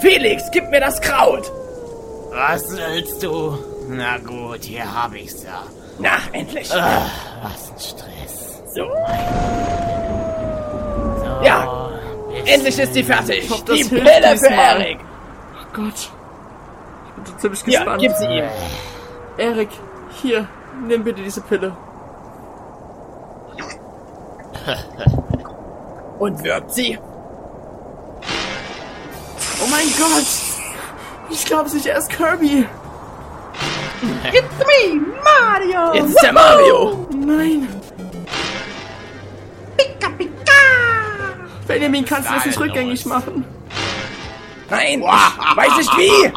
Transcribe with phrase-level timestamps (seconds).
[0.00, 1.50] Felix, gib mir das Kraut!
[2.32, 3.58] Was willst du?
[3.88, 5.62] Na gut, hier hab ich's ja.
[5.98, 6.70] Na, endlich!
[6.72, 7.06] Ah,
[7.42, 8.62] was ein Stress.
[8.74, 8.90] So, So,
[11.44, 11.88] Ja,
[12.44, 13.50] endlich ist sie fertig!
[13.50, 14.46] hoffe, Die Pille für.
[14.46, 14.98] Erik!
[15.00, 16.10] Oh Gott.
[17.06, 18.00] Ich bin so ziemlich Ja, gespannt.
[18.02, 18.44] gib sie ihm!
[19.38, 19.70] Erik,
[20.22, 20.46] hier,
[20.86, 21.72] nimm bitte diese Pille.
[26.18, 26.98] Und wirkt sie?
[29.78, 30.26] Oh mein Gott!
[31.30, 32.66] Ich glaube sicher, er ist Kirby.
[34.24, 35.94] It's me, Mario!
[35.94, 37.06] Jetzt ist der Mario!
[37.08, 37.68] Oh nein.
[39.76, 40.52] Pika, pika!
[41.68, 43.44] Benjamin, kannst du das nicht rückgängig machen?
[44.70, 46.32] Nein, ich weiß nicht wie!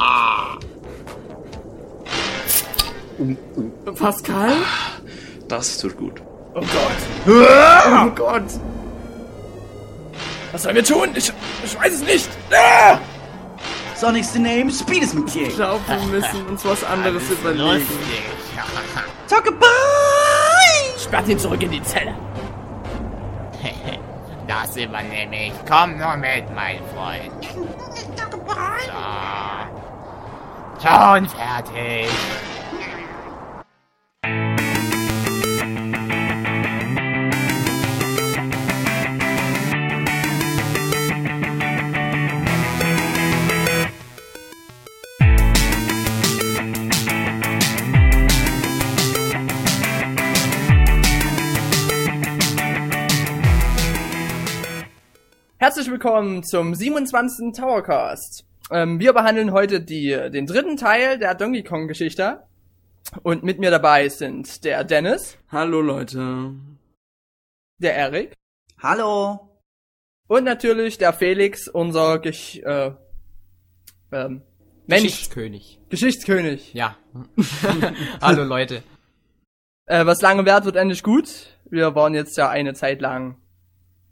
[3.92, 4.54] Pascal?
[5.48, 6.22] Das tut gut.
[6.54, 6.68] Oh Gott,
[8.06, 8.44] Oh Gott.
[10.52, 11.10] was sollen wir tun?
[11.16, 11.32] Ich,
[11.66, 12.30] ich weiß es nicht!
[12.52, 13.00] Ah!
[14.02, 17.86] Sonic's the name, Speed is mit Ich glaube, wir müssen uns was anderes überlegen.
[19.28, 19.68] Talk goodbye!
[20.98, 22.16] Sperrt ihn zurück in die Zelle.
[24.48, 25.54] Das übernehme ich.
[25.70, 27.32] Komm nur mit, mein Freund.
[28.18, 28.90] Talk goodbye!
[30.82, 30.88] So.
[30.88, 32.10] Schon fertig.
[55.82, 57.54] Herzlich willkommen zum 27.
[57.58, 58.46] Towercast.
[58.70, 62.44] Ähm, wir behandeln heute die, den dritten Teil der Donkey Kong Geschichte.
[63.24, 66.54] Und mit mir dabei sind der Dennis, Hallo Leute.
[67.80, 68.34] der Erik
[68.78, 69.60] Hallo.
[70.28, 72.92] und natürlich der Felix, unser Gesch äh,
[74.12, 74.44] ähm,
[74.86, 75.80] Mensch, Geschichtskönig.
[75.90, 76.76] Geschichtskönig.
[76.76, 76.96] Ja.
[78.22, 78.84] Hallo Leute.
[79.88, 81.58] Äh, was lange währt, wird endlich gut.
[81.72, 83.42] Wir waren jetzt ja eine Zeit lang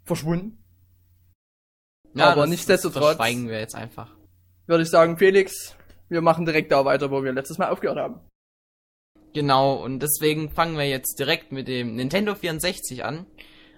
[0.04, 0.59] verschwunden.
[2.14, 4.16] Ja, Aber das- nichtsdestotrotz- Das verschweigen wir jetzt einfach.
[4.68, 5.76] Würde ich sagen, Felix,
[6.10, 8.20] wir machen direkt da weiter, wo wir letztes Mal aufgehört haben.
[9.34, 13.26] Genau, und deswegen fangen wir jetzt direkt mit dem Nintendo 64 an.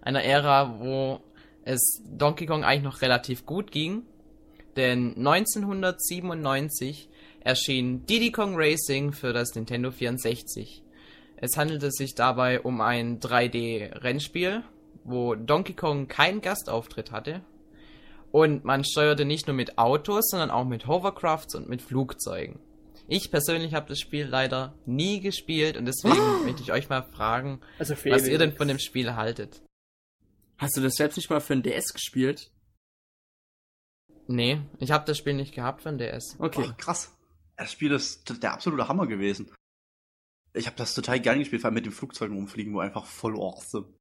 [0.01, 1.19] Einer Ära, wo
[1.63, 4.03] es Donkey Kong eigentlich noch relativ gut ging.
[4.77, 7.09] Denn 1997
[7.41, 10.83] erschien Diddy Kong Racing für das Nintendo 64.
[11.35, 14.63] Es handelte sich dabei um ein 3D-Rennspiel,
[15.03, 17.41] wo Donkey Kong keinen Gastauftritt hatte.
[18.31, 22.59] Und man steuerte nicht nur mit Autos, sondern auch mit Hovercrafts und mit Flugzeugen.
[23.07, 26.15] Ich persönlich habe das Spiel leider nie gespielt und deswegen
[26.45, 29.61] möchte ich euch mal fragen, Also was ihr denn von dem Spiel haltet.
[30.57, 32.51] Hast du das selbst nicht mal für ein DS gespielt?
[34.27, 36.37] Nee, ich habe das Spiel nicht gehabt von DS.
[36.39, 36.67] Okay.
[36.69, 37.17] Oh, krass.
[37.57, 39.51] Das Spiel ist der absolute Hammer gewesen.
[40.53, 43.35] Ich habe das total gerne gespielt, vor allem mit den Flugzeugen rumfliegen, wo einfach voll
[43.35, 43.93] awesome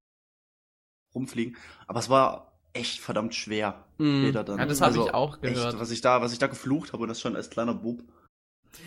[1.15, 1.57] rumfliegen.
[1.87, 3.85] Aber es war echt verdammt schwer.
[3.99, 4.23] Mm.
[4.23, 4.59] Später dann.
[4.59, 5.75] Ja, das habe ich auch gehört.
[5.75, 8.03] Echt, was ich da, was ich da geflucht habe und das schon als kleiner Bub.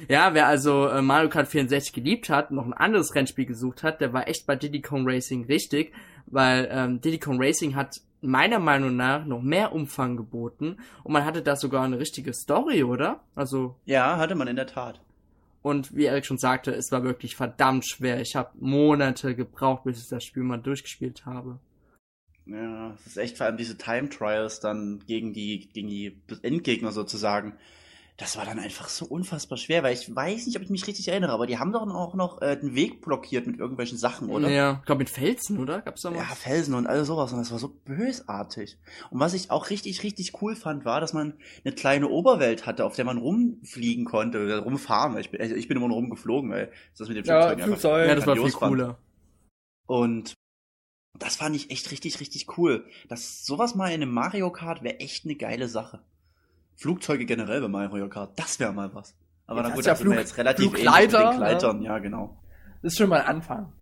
[0.07, 3.99] Ja, wer also äh, Mario Kart 64 geliebt hat, noch ein anderes Rennspiel gesucht hat,
[3.99, 5.93] der war echt bei Diddy Kong Racing richtig,
[6.25, 11.25] weil ähm, Diddy Kong Racing hat meiner Meinung nach noch mehr Umfang geboten und man
[11.25, 13.19] hatte da sogar eine richtige Story, oder?
[13.35, 15.01] Also Ja, hatte man in der Tat.
[15.61, 18.21] und wie Erik schon sagte, es war wirklich verdammt schwer.
[18.21, 21.59] Ich habe Monate gebraucht, bis ich das Spiel mal durchgespielt habe.
[22.45, 26.91] Ja, es ist echt vor allem diese Time Trials dann gegen die, gegen die Endgegner
[26.91, 27.53] sozusagen.
[28.17, 31.07] Das war dann einfach so unfassbar schwer, weil ich weiß nicht, ob ich mich richtig
[31.07, 34.49] erinnere, aber die haben doch auch noch äh, den Weg blockiert mit irgendwelchen Sachen, oder?
[34.49, 35.81] Ja, ich glaube mit Felsen, oder?
[35.81, 36.17] Gab's da mal?
[36.17, 37.31] Ja, Felsen und all sowas.
[37.33, 38.77] Und das war so bösartig.
[39.09, 41.33] Und was ich auch richtig, richtig cool fand, war, dass man
[41.65, 45.17] eine kleine Oberwelt hatte, auf der man rumfliegen konnte oder rumfahren.
[45.17, 47.65] Ich bin, also ich bin immer nur rumgeflogen, weil das mit dem Ja, Flugzeug einfach
[47.65, 48.07] Flugzeug.
[48.09, 48.69] ja, das war viel grandios fand.
[48.69, 48.97] cooler.
[49.87, 50.33] Und
[51.19, 52.85] das fand ich echt richtig, richtig cool.
[53.07, 56.01] Das sowas mal in einem Mario Kart wäre echt eine geile Sache.
[56.75, 59.15] Flugzeuge generell bei Mario Kart, das wäre mal was.
[59.45, 61.81] Aber Jetzt na gut, ja das sind wir Flug- jetzt relativ Flugleiter, mit den Gleitern,
[61.81, 62.41] ja, genau.
[62.81, 63.73] Das ist schon mal ein Anfang.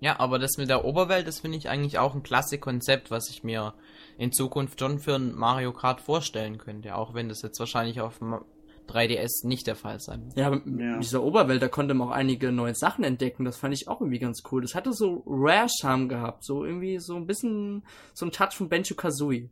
[0.00, 3.28] Ja, aber das mit der Oberwelt, das finde ich eigentlich auch ein klasse Konzept, was
[3.30, 3.74] ich mir
[4.16, 8.18] in Zukunft schon für ein Mario Kart vorstellen könnte, auch wenn das jetzt wahrscheinlich auf
[8.18, 8.40] dem
[8.88, 10.32] 3DS nicht der Fall sein.
[10.36, 10.94] Ja, aber Ja.
[10.94, 13.44] in dieser Oberwelt, da konnte man auch einige neue Sachen entdecken.
[13.44, 14.62] Das fand ich auch irgendwie ganz cool.
[14.62, 16.44] Das hatte so Rare-Charme gehabt.
[16.44, 19.50] So irgendwie so ein bisschen so ein Touch von Benjo Kazooie.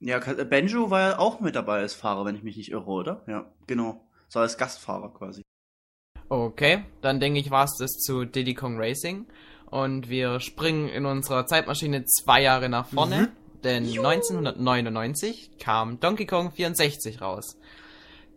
[0.00, 2.86] Ja, Ka- Benjo war ja auch mit dabei als Fahrer, wenn ich mich nicht irre,
[2.86, 3.24] oder?
[3.26, 4.04] Ja, genau.
[4.28, 5.42] So als Gastfahrer quasi.
[6.28, 9.26] Okay, dann denke ich, war es das zu Diddy Kong Racing.
[9.70, 13.30] Und wir springen in unserer Zeitmaschine zwei Jahre nach vorne.
[13.64, 17.58] denn 1999 kam Donkey Kong 64 raus.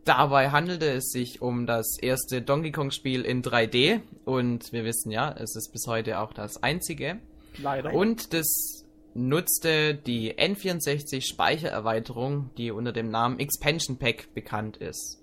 [0.06, 5.12] Dabei handelte es sich um das erste Donkey Kong Spiel in 3D und wir wissen
[5.12, 7.20] ja, es ist bis heute auch das einzige.
[7.62, 7.94] Leider.
[7.94, 15.22] Und das nutzte die N64 Speichererweiterung, die unter dem Namen Expansion Pack bekannt ist.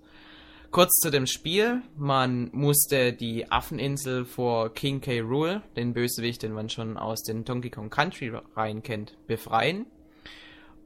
[0.70, 1.82] Kurz zu dem Spiel.
[1.96, 5.20] Man musste die Affeninsel vor King K.
[5.20, 9.86] Rule, den Bösewicht, den man schon aus den Donkey Kong Country Reihen kennt, befreien.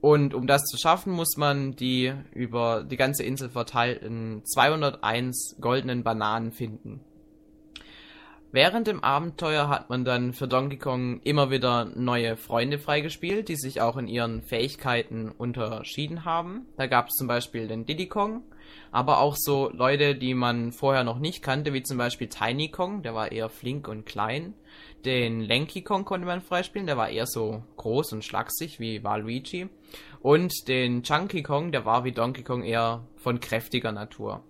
[0.02, 6.02] Und um das zu schaffen, muss man die über die ganze Insel verteilten 201 goldenen
[6.02, 7.00] Bananen finden.
[8.50, 13.54] Während dem Abenteuer hat man dann für Donkey Kong immer wieder neue Freunde freigespielt, die
[13.54, 16.66] sich auch in ihren Fähigkeiten unterschieden haben.
[16.76, 18.42] Da gab es zum Beispiel den Diddy Kong,
[18.90, 23.04] aber auch so Leute, die man vorher noch nicht kannte, wie zum Beispiel Tiny Kong,
[23.04, 24.54] der war eher flink und klein.
[25.04, 29.68] Den Lanky Kong konnte man freispielen, der war eher so groß und schlaksig wie Waluigi.
[30.22, 34.44] Und den Chunky Kong, der war wie Donkey Kong eher von kräftiger Natur.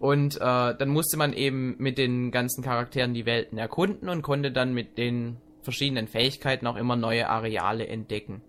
[0.00, 4.50] Und äh, dann musste man eben mit den ganzen Charakteren die Welten erkunden und konnte
[4.50, 8.40] dann mit den verschiedenen Fähigkeiten auch immer neue Areale entdecken.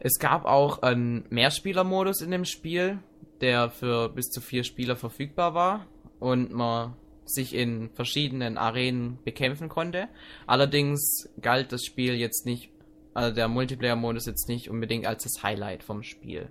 [0.00, 2.98] Es gab auch einen Mehrspielermodus in dem Spiel,
[3.40, 5.86] der für bis zu vier Spieler verfügbar war
[6.18, 6.94] und man
[7.24, 10.08] sich in verschiedenen Arenen bekämpfen konnte.
[10.46, 12.70] Allerdings galt das Spiel jetzt nicht,
[13.14, 16.50] also der Multiplayer-Modus jetzt nicht unbedingt als das Highlight vom Spiel.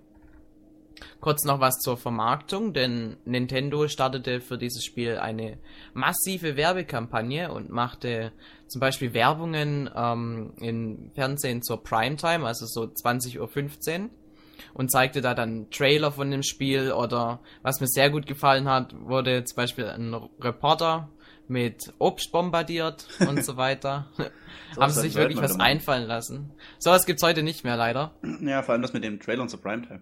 [1.20, 5.58] Kurz noch was zur Vermarktung, denn Nintendo startete für dieses Spiel eine
[5.94, 8.32] massive Werbekampagne und machte
[8.68, 14.10] zum Beispiel Werbungen ähm, im Fernsehen zur Primetime, also so 20.15 Uhr
[14.74, 18.96] und zeigte da dann Trailer von dem Spiel oder was mir sehr gut gefallen hat,
[18.98, 21.10] wurde zum Beispiel ein Reporter
[21.48, 24.08] mit Obst bombardiert und so weiter.
[24.80, 26.52] Haben sie sich wirklich was einfallen lassen.
[26.80, 28.14] Sowas gibt's heute nicht mehr leider.
[28.42, 30.02] Ja, vor allem das mit dem Trailer und zur Primetime.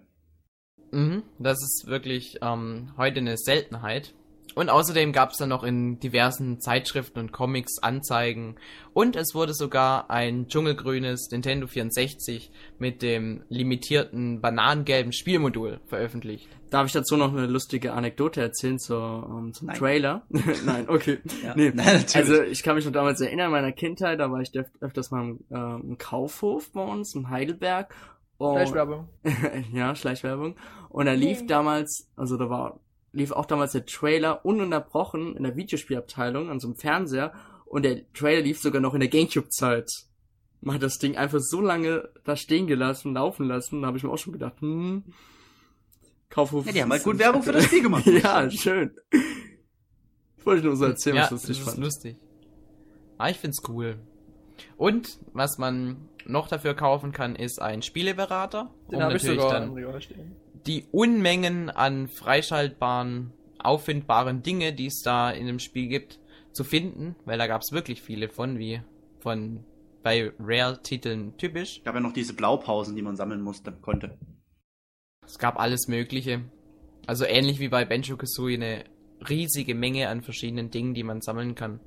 [0.92, 4.14] Mhm, das ist wirklich ähm, heute eine Seltenheit.
[4.54, 8.56] Und außerdem gab es dann noch in diversen Zeitschriften und Comics Anzeigen.
[8.92, 16.48] Und es wurde sogar ein dschungelgrünes Nintendo 64 mit dem limitierten bananengelben Spielmodul veröffentlicht.
[16.70, 19.76] Darf ich dazu noch eine lustige Anekdote erzählen zur, um, zum Nein.
[19.76, 20.26] Trailer?
[20.64, 21.18] Nein, okay.
[21.42, 21.54] Ja.
[21.54, 21.70] Nee.
[21.74, 22.16] Nein, natürlich.
[22.16, 25.10] Also ich kann mich noch damals erinnern, in meiner Kindheit, da war ich öf öfters
[25.10, 27.94] mal im, äh, im Kaufhof bei uns in Heidelberg.
[28.38, 29.08] Und, Fleischwerbung.
[29.72, 30.56] ja, Schleichwerbung.
[30.88, 32.80] Und da lief damals, also da war,
[33.12, 37.32] lief auch damals der Trailer ununterbrochen in der Videospielabteilung an so einem Fernseher.
[37.66, 39.90] Und der Trailer lief sogar noch in der Gamecube-Zeit.
[40.60, 43.82] Man hat das Ding einfach so lange da stehen gelassen, laufen lassen.
[43.82, 45.04] Da habe ich mir auch schon gedacht, hm,
[46.28, 46.66] Kaufhof.
[46.66, 48.06] Ja, die haben halt gut Werbung für das Spiel gemacht.
[48.06, 48.92] ja, schön.
[50.44, 51.84] Wollte ich nur so erzählen, ja, was ich lustig das ist fand.
[51.84, 52.16] lustig.
[53.18, 53.98] Ah, ich find's cool.
[54.76, 59.56] Und was man noch dafür kaufen kann, ist ein Spieleberater, Den um habe ich sogar
[59.56, 60.36] im dann Regal stehen.
[60.66, 66.18] Die Unmengen an freischaltbaren, auffindbaren Dinge, die es da in dem Spiel gibt,
[66.52, 68.82] zu finden, weil da gab's wirklich viele von, wie
[69.20, 69.64] von
[70.02, 71.82] bei Rare-Titeln typisch.
[71.84, 74.18] gab ja noch diese Blaupausen, die man sammeln musste, konnte.
[75.24, 76.42] Es gab alles Mögliche.
[77.06, 78.84] Also ähnlich wie bei Banjo Kazooie eine
[79.28, 81.80] riesige Menge an verschiedenen Dingen, die man sammeln kann.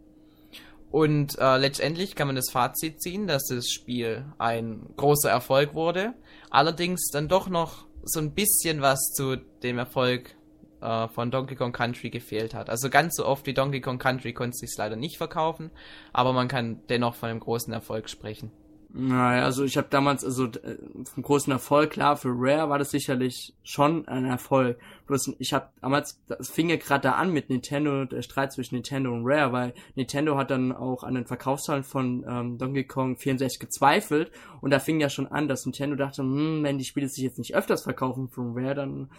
[0.91, 6.13] Und äh, letztendlich kann man das Fazit ziehen, dass das Spiel ein großer Erfolg wurde.
[6.49, 10.35] Allerdings dann doch noch so ein bisschen was zu dem Erfolg
[10.81, 12.69] äh, von Donkey Kong Country gefehlt hat.
[12.69, 15.71] Also ganz so oft wie Donkey Kong Country konnte es sich leider nicht verkaufen,
[16.13, 18.51] aber man kann dennoch von einem großen Erfolg sprechen.
[18.97, 22.91] Naja, also ich habe damals, also äh, vom großen Erfolg, klar, für Rare war das
[22.91, 24.79] sicherlich schon ein Erfolg.
[25.05, 28.75] Bloß ich habe damals, das fing ja gerade da an mit Nintendo, der Streit zwischen
[28.75, 33.17] Nintendo und Rare, weil Nintendo hat dann auch an den Verkaufszahlen von ähm, Donkey Kong
[33.17, 37.09] 64 gezweifelt und da fing ja schon an, dass Nintendo dachte, hm, wenn die Spiele
[37.09, 39.09] sich jetzt nicht öfters verkaufen von Rare, dann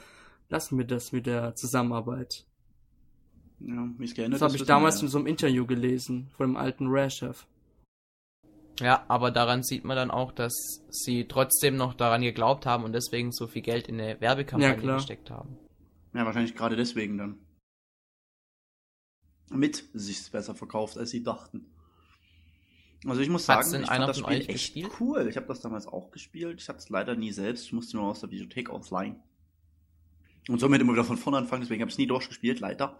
[0.48, 2.46] lassen wir das mit der Zusammenarbeit.
[3.60, 5.02] Ja, es geändert Das habe ich damals ja.
[5.02, 7.44] in so einem Interview gelesen, von dem alten Rare-Chef.
[8.80, 10.54] Ja, aber daran sieht man dann auch, dass
[10.90, 14.76] sie trotzdem noch daran geglaubt haben und deswegen so viel Geld in eine Ja, Werbekampagne
[14.76, 14.96] klar.
[14.96, 15.56] gesteckt haben.
[16.12, 17.38] Ja, wahrscheinlich gerade deswegen dann.
[19.50, 21.72] Mit sich's besser verkauft, als sie dachten.
[23.06, 24.90] Also ich muss Hat's sagen, ich fand das Spiel echt gespielt?
[25.00, 25.26] cool.
[25.28, 26.60] Ich habe das damals auch gespielt.
[26.60, 27.66] Ich hatte es leider nie selbst.
[27.66, 29.22] Ich musste nur aus der Bibliothek ausleihen.
[30.48, 31.62] Und somit immer wieder von vorne anfangen.
[31.62, 32.98] Deswegen habe ich es nie durchgespielt, leider.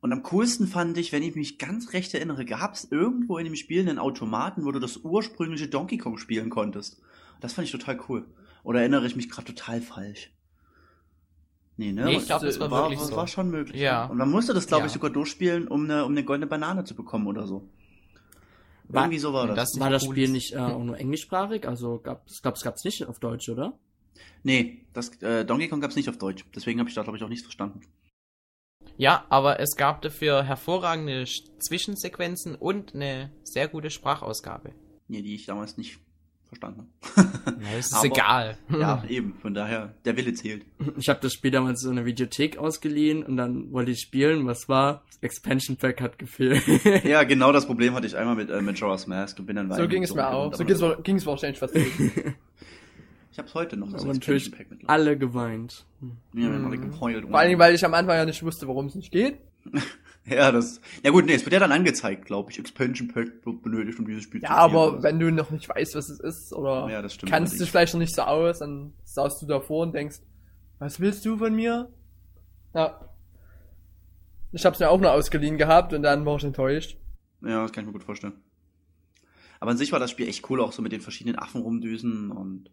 [0.00, 3.44] Und am coolsten fand ich, wenn ich mich ganz recht erinnere, gab es irgendwo in
[3.44, 7.00] dem Spiel einen Automaten, wo du das ursprüngliche Donkey Kong spielen konntest.
[7.40, 8.26] Das fand ich total cool.
[8.62, 10.32] Oder erinnere ich mich gerade total falsch?
[11.78, 12.04] Nee, ne?
[12.06, 13.16] Nee, ich glaub, das war wirklich das so.
[13.16, 13.80] war schon möglich.
[13.80, 14.06] Ja.
[14.06, 14.94] Und man musste das, glaube ich, Ja.
[14.94, 17.68] sogar durchspielen, um eine, um eine goldene Banane zu bekommen oder so.
[18.88, 19.72] War- Irgendwie so war das.
[19.72, 20.30] das- War das cool Spiel ist.
[20.30, 21.66] nicht äh, auch nur englischsprachig?
[21.68, 23.78] Also gab ich glaube, es gab's nicht auf Deutsch, oder?
[24.42, 26.44] Nee, das, äh, Donkey Kong gab's nicht auf Deutsch.
[26.54, 27.80] Deswegen habe ich da, glaube ich, auch nichts verstanden.
[28.96, 34.72] Ja, aber es gab dafür hervorragende Sch- Zwischensequenzen und eine sehr gute Sprachausgabe.
[35.08, 35.98] Nee, die ich damals nicht
[36.48, 37.28] verstanden habe.
[37.62, 38.56] Ja, ist Aber- egal.
[38.70, 39.34] ja, eben.
[39.42, 40.64] Von daher, der Wille zählt.
[40.96, 44.46] Ich habe das Spiel damals so in der Videothek ausgeliehen und dann wollte ich spielen.
[44.46, 45.02] Was war?
[45.08, 46.62] Das Expansion Pack hat gefehlt.
[47.04, 49.76] Ja, genau das Problem hatte ich einmal mit äh, Majora's Mask und bin dann So
[49.76, 50.54] weinend ging es mir auch.
[50.54, 51.74] So wa- ging's wahrscheinlich fast
[53.36, 54.98] Ich hab's heute noch, das Aber natürlich Expansion Pack mittlerweile.
[55.10, 55.84] alle geweint.
[56.00, 57.26] Ja, wir haben alle geheult.
[57.28, 59.38] Vor allen Dingen, weil ich am Anfang ja nicht wusste, worum es nicht geht.
[60.28, 60.80] Ja, das.
[61.04, 62.58] Ja gut, nee, es wird ja dann angezeigt, glaube ich.
[62.58, 64.82] Expansion Pack wird benötigt, um dieses Spiel Ja, zu spielen.
[64.82, 67.70] aber wenn du noch nicht weißt, was es ist, oder Ja, das stimmt kannst dich
[67.70, 70.16] vielleicht noch nicht so aus, dann saust du davor und denkst,
[70.80, 71.90] was willst du von mir?
[72.74, 73.08] Ja.
[74.50, 76.96] Ich hab's mir auch nur ausgeliehen gehabt und dann war ich enttäuscht.
[77.42, 78.32] Ja, das kann ich mir gut vorstellen.
[79.60, 82.32] Aber an sich war das Spiel echt cool, auch so mit den verschiedenen Affen rumdüsen
[82.32, 82.68] und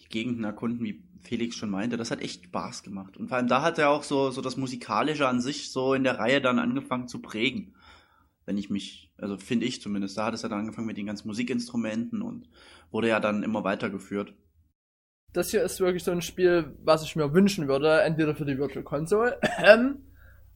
[0.00, 1.96] die Gegenden erkunden, wie Felix schon meinte.
[1.96, 3.16] Das hat echt Spaß gemacht.
[3.16, 6.04] Und vor allem da hat er auch so, so das Musikalische an sich so in
[6.04, 7.74] der Reihe dann angefangen zu prägen.
[8.44, 11.06] Wenn ich mich, also finde ich zumindest, da hat es ja dann angefangen mit den
[11.06, 12.48] ganzen Musikinstrumenten und
[12.90, 14.34] wurde ja dann immer weitergeführt.
[15.32, 18.56] Das hier ist wirklich so ein Spiel, was ich mir wünschen würde, entweder für die
[18.56, 19.96] Virtual Console ähm,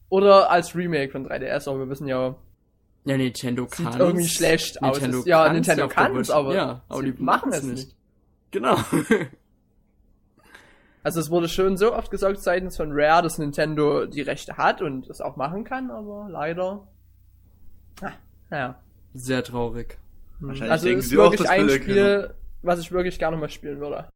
[0.08, 2.36] oder als Remake von 3DS, aber wir wissen ja,
[3.04, 5.00] Ja, Nintendo kann sieht irgendwie schlecht aus.
[5.00, 7.96] Nintendo ja, kann's Nintendo kann es, aber, ja, aber sie die machen es nicht.
[8.50, 8.76] Genau.
[11.02, 14.82] Also es wurde schon so oft gesagt seitens von Rare, dass Nintendo die Rechte hat
[14.82, 16.86] und es auch machen kann, aber leider.
[18.02, 18.12] Ah,
[18.50, 18.82] naja.
[19.14, 19.96] Sehr traurig.
[20.40, 24.10] Wahrscheinlich Also es ist wirklich ein Spiel, was ich wirklich gerne mal spielen würde.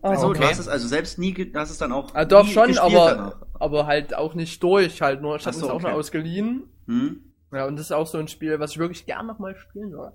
[0.00, 0.38] Also, Okay.
[0.42, 2.78] du hast es also selbst nie, du hast es dann auch Ah, doch nie schon,
[2.78, 3.46] aber, danach.
[3.58, 5.88] aber halt auch nicht durch, halt nur, ich habe so, es auch okay.
[5.88, 6.70] nur ausgeliehen.
[6.86, 7.32] Hm?
[7.52, 9.90] Ja, und das ist auch so ein Spiel, was ich wirklich gerne noch mal spielen
[9.90, 10.14] würde.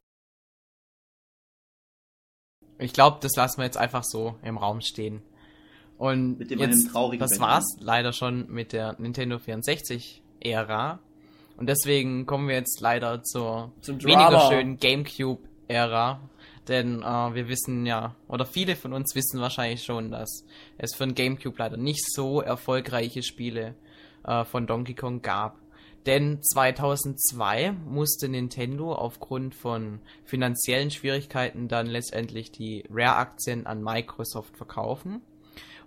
[2.84, 5.22] Ich glaube, das lassen wir jetzt einfach so im Raum stehen.
[5.98, 7.48] Und Mit dem jetzt, traurigen das Bändchen.
[7.48, 11.00] war's leider schon mit der Nintendo 64-Ära.
[11.56, 16.20] Und deswegen kommen wir jetzt leider zur weniger schönen GameCube-Ära.
[16.68, 20.46] Denn äh, wir wissen ja, oder viele von uns wissen wahrscheinlich schon, dass
[20.78, 23.76] es für den GameCube leider nicht so erfolgreiche Spiele
[24.24, 25.58] äh, von Donkey Kong gab.
[26.06, 35.22] Denn 2002 musste Nintendo aufgrund von finanziellen Schwierigkeiten dann letztendlich die Rare-Aktien an Microsoft verkaufen.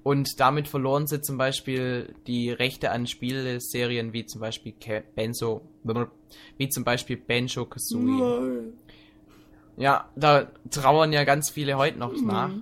[0.02, 4.72] Und damit verloren sie zum Beispiel die Rechte an Spieleserien wie zum Beispiel
[5.16, 5.62] Benzo,
[6.56, 8.72] wie zum Beispiel Benjo Kazooie.
[9.76, 12.52] Ja, da trauern ja ganz viele heute noch nach.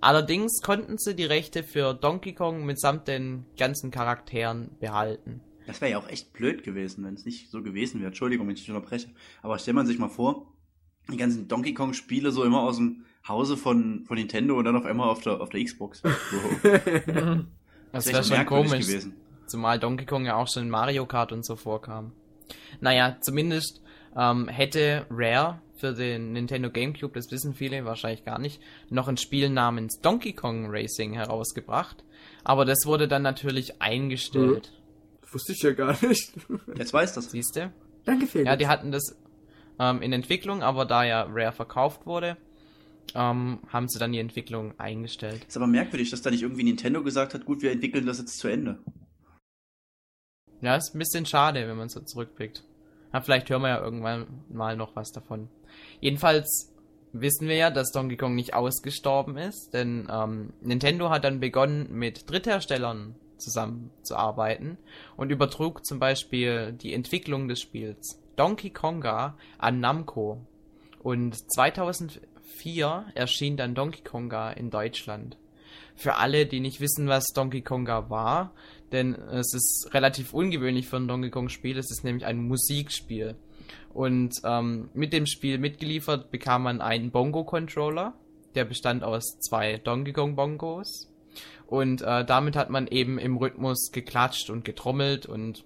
[0.00, 5.40] Allerdings konnten sie die Rechte für Donkey Kong mitsamt den ganzen Charakteren behalten.
[5.66, 8.08] Das wäre ja auch echt blöd gewesen, wenn es nicht so gewesen wäre.
[8.08, 9.08] Entschuldigung, wenn ich dich unterbreche.
[9.42, 10.52] Aber stellt man sich mal vor,
[11.10, 14.84] die ganzen Donkey Kong-Spiele so immer aus dem Hause von, von Nintendo und dann auf
[14.84, 16.02] einmal auf der, auf der Xbox.
[16.02, 16.08] So.
[17.92, 18.86] Das wär wäre schon komisch.
[18.86, 19.14] gewesen.
[19.46, 22.12] Zumal Donkey Kong ja auch schon in Mario Kart und so vorkam.
[22.80, 23.80] Naja, zumindest
[24.16, 29.16] ähm, hätte Rare für den Nintendo GameCube, das wissen viele wahrscheinlich gar nicht, noch ein
[29.16, 32.04] Spiel namens Donkey Kong Racing herausgebracht.
[32.44, 34.72] Aber das wurde dann natürlich eingestellt.
[35.36, 36.32] Wusste ich ja gar nicht.
[36.78, 37.30] Jetzt weiß das.
[37.30, 37.70] Siehst du?
[38.06, 38.48] Danke, Felix.
[38.48, 39.14] Ja, die hatten das
[39.78, 42.38] ähm, in Entwicklung, aber da ja Rare verkauft wurde,
[43.14, 45.44] ähm, haben sie dann die Entwicklung eingestellt.
[45.46, 48.38] Ist aber merkwürdig, dass da nicht irgendwie Nintendo gesagt hat, gut, wir entwickeln das jetzt
[48.38, 48.78] zu Ende.
[50.62, 52.64] Ja, ist ein bisschen schade, wenn man so zurückblickt.
[53.12, 55.50] Ja, vielleicht hören wir ja irgendwann mal noch was davon.
[56.00, 56.72] Jedenfalls
[57.12, 61.88] wissen wir ja, dass Donkey Kong nicht ausgestorben ist, denn ähm, Nintendo hat dann begonnen,
[61.92, 64.78] mit Drittherstellern zusammenzuarbeiten
[65.16, 70.46] und übertrug zum Beispiel die Entwicklung des Spiels Donkey Konga an Namco.
[71.02, 75.36] Und 2004 erschien dann Donkey Konga in Deutschland.
[75.94, 78.52] Für alle, die nicht wissen, was Donkey Konga war,
[78.92, 81.78] denn es ist relativ ungewöhnlich für ein Donkey Kong Spiel.
[81.78, 83.36] Es ist nämlich ein Musikspiel.
[83.92, 88.14] Und ähm, mit dem Spiel mitgeliefert bekam man einen Bongo-Controller,
[88.54, 91.08] der bestand aus zwei Donkey Kong Bongos.
[91.66, 95.64] Und äh, damit hat man eben im Rhythmus geklatscht und getrommelt und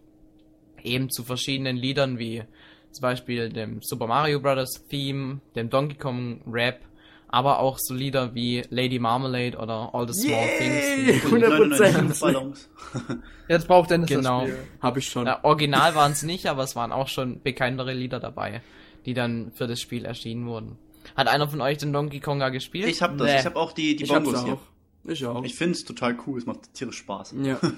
[0.82, 2.42] eben zu verschiedenen Liedern wie
[2.90, 4.86] zum Beispiel dem Super Mario Bros.
[4.88, 6.80] Theme, dem Donkey Kong Rap,
[7.28, 11.20] aber auch so Lieder wie Lady Marmalade oder All the Small Yay!
[11.20, 11.24] Things.
[11.32, 12.02] 100%.
[12.02, 12.70] Luftballons.
[13.48, 14.40] Jetzt braucht Dennis Genau.
[14.40, 14.64] das Spiel.
[14.80, 15.26] Hab ich schon.
[15.26, 18.62] Ja, original waren es nicht, aber es waren auch schon bekanntere Lieder dabei,
[19.06, 20.78] die dann für das Spiel erschienen wurden.
[21.14, 22.88] Hat einer von euch den Donkey Konga gespielt?
[22.88, 23.38] Ich hab das, Nee.
[23.38, 24.58] ich hab auch die, die ich hab's Bongos hier.
[25.04, 25.44] Ich auch.
[25.44, 27.34] Ich finde es total cool, es macht tierisch Spaß.
[27.42, 27.58] ja.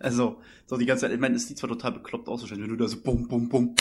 [0.00, 2.74] Also, so die ganze Zeit, ich meine, es sieht zwar total bekloppt aus, wenn du
[2.74, 3.74] da so bum, bum, bum,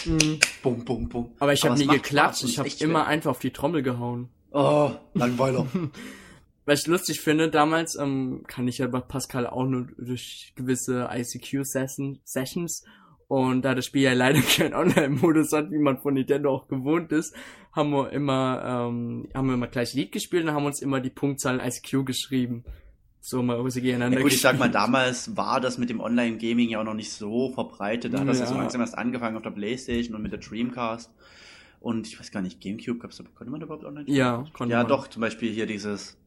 [0.62, 1.24] bum, bum, bum.
[1.24, 1.30] Mhm.
[1.40, 3.08] Aber ich habe nie geklatscht, ich habe immer schwer.
[3.08, 4.28] einfach auf die Trommel gehauen.
[4.52, 5.66] Oh, Langweiler.
[6.66, 11.10] Was ich lustig finde, damals ähm, kann ich ja bei Pascal auch nur durch gewisse
[11.12, 12.84] ICQ-Sessions
[13.28, 17.12] und da das Spiel ja leider keinen Online-Modus hat, wie man von Nintendo auch gewohnt
[17.12, 17.36] ist,
[17.72, 21.10] haben wir immer, ähm, haben wir immer gleich Lied gespielt und haben uns immer die
[21.10, 22.64] Punktzahl in ICQ geschrieben.
[23.26, 26.70] So mal so gegeneinander Ja, gut, ich sag mal, damals war das mit dem Online-Gaming
[26.70, 28.14] ja auch noch nicht so verbreitet.
[28.14, 28.60] Da hat das ja so Ja.
[28.62, 31.10] langsam erst angefangen auf der Playstation und mit der Dreamcast.
[31.80, 34.18] Und ich weiß gar nicht, Gamecube gab's da, konnte man da überhaupt online spielen?
[34.18, 34.88] Ja, konnte Ja, man.
[34.90, 36.18] doch, zum Beispiel hier dieses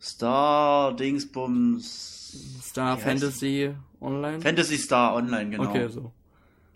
[0.00, 4.40] Star Dingsbums Star heißt Fantasy Online.
[4.40, 5.68] Fantasy Star Online, genau.
[5.70, 6.12] Okay, so.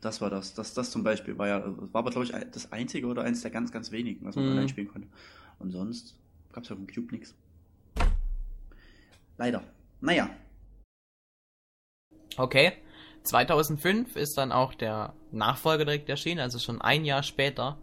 [0.00, 0.54] Das war das.
[0.54, 3.50] Das, das zum Beispiel war ja, war aber glaube ich das einzige oder eins der
[3.50, 4.50] ganz, ganz wenigen, was man Mhm.
[4.52, 5.08] online spielen konnte.
[5.58, 6.14] Und sonst
[6.52, 7.34] gab's ja auf dem Cube nix.
[9.36, 9.62] Leider.
[10.00, 10.30] Naja.
[12.36, 12.72] Okay.
[13.24, 17.78] 2005 ist dann auch der Nachfolger direkt erschienen, also schon ein Jahr später.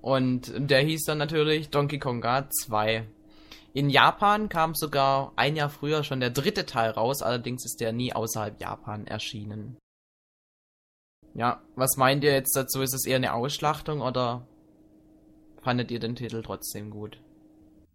[0.00, 3.06] Und der hieß dann natürlich Donkey Konga 2.
[3.74, 7.92] In Japan kam sogar ein Jahr früher schon der dritte Teil raus, allerdings ist der
[7.92, 9.78] nie außerhalb Japan erschienen.
[11.34, 12.82] Ja, was meint ihr jetzt dazu?
[12.82, 14.46] Ist es eher eine Ausschlachtung oder
[15.62, 17.18] fandet ihr den Titel trotzdem gut?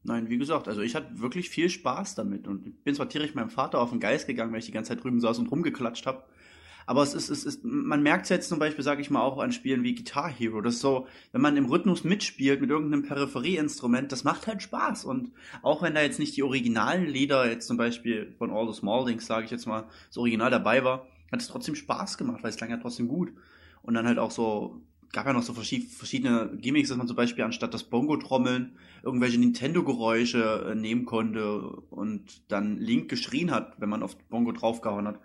[0.03, 3.49] Nein, wie gesagt, also ich hatte wirklich viel Spaß damit und bin zwar tierisch meinem
[3.49, 6.23] Vater auf den Geist gegangen, weil ich die ganze Zeit drüben saß und rumgeklatscht habe.
[6.87, 9.39] Aber es ist, es ist, man merkt es jetzt zum Beispiel, sage ich mal, auch
[9.39, 10.61] an Spielen wie Guitar Hero.
[10.61, 15.03] Das ist so, wenn man im Rhythmus mitspielt mit irgendeinem Peripherieinstrument, das macht halt Spaß.
[15.03, 18.79] Und auch wenn da jetzt nicht die originalen Lieder, jetzt zum Beispiel von All the
[18.79, 22.41] Small Things, sage ich jetzt mal, das Original dabei war, hat es trotzdem Spaß gemacht,
[22.41, 23.33] weil es klang ja trotzdem gut.
[23.83, 27.17] Und dann halt auch so, gab ja noch so verschi- verschiedene Gimmicks, dass man zum
[27.17, 33.89] Beispiel anstatt das Bongo-Trommeln irgendwelche Nintendo-Geräusche äh, nehmen konnte und dann Link geschrien hat, wenn
[33.89, 35.19] man auf Bongo draufgehauen hat.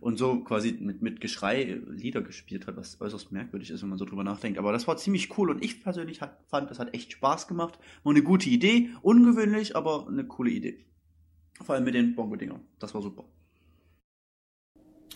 [0.00, 3.98] Und so quasi mit, mit Geschrei Lieder gespielt hat, was äußerst merkwürdig ist, wenn man
[3.98, 4.58] so drüber nachdenkt.
[4.58, 7.78] Aber das war ziemlich cool und ich persönlich hat, fand, das hat echt Spaß gemacht.
[8.02, 10.84] War eine gute Idee, ungewöhnlich, aber eine coole Idee.
[11.62, 12.60] Vor allem mit den Bongo-Dingern.
[12.78, 13.24] Das war super.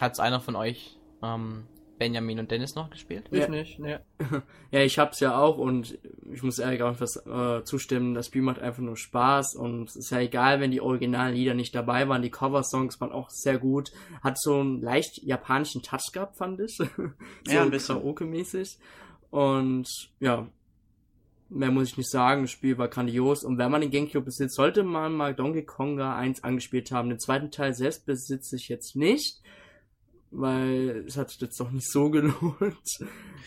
[0.01, 1.65] Hat's einer von euch, ähm,
[1.99, 3.29] Benjamin und Dennis noch gespielt?
[3.31, 3.49] Ich Ja.
[3.49, 4.01] nicht, ne.
[4.71, 5.99] Ja, ich hab's ja auch und
[6.33, 9.97] ich muss ehrlich auch etwas äh, zustimmen, das Spiel macht einfach nur Spaß und es
[9.97, 13.59] ist ja egal, wenn die originalen Lieder nicht dabei waren, die Cover-Songs waren auch sehr
[13.59, 13.91] gut,
[14.23, 16.77] hat so einen leicht japanischen Touch gehabt, fand ich.
[16.77, 16.85] so
[17.47, 17.97] Ja, ein bisschen.
[17.97, 18.79] Karaoke-mäßig
[19.31, 19.89] und
[20.21, 20.49] ja,
[21.51, 24.57] mehr muss ich nicht sagen, das Spiel war grandios und wenn man den Gamecube besitzt,
[24.57, 27.09] sollte man mal Donkey Konga 1 angespielt haben.
[27.09, 29.41] Den zweiten Teil selbst besitze ich jetzt nicht,
[30.31, 32.99] weil es hat sich jetzt doch nicht so gelohnt.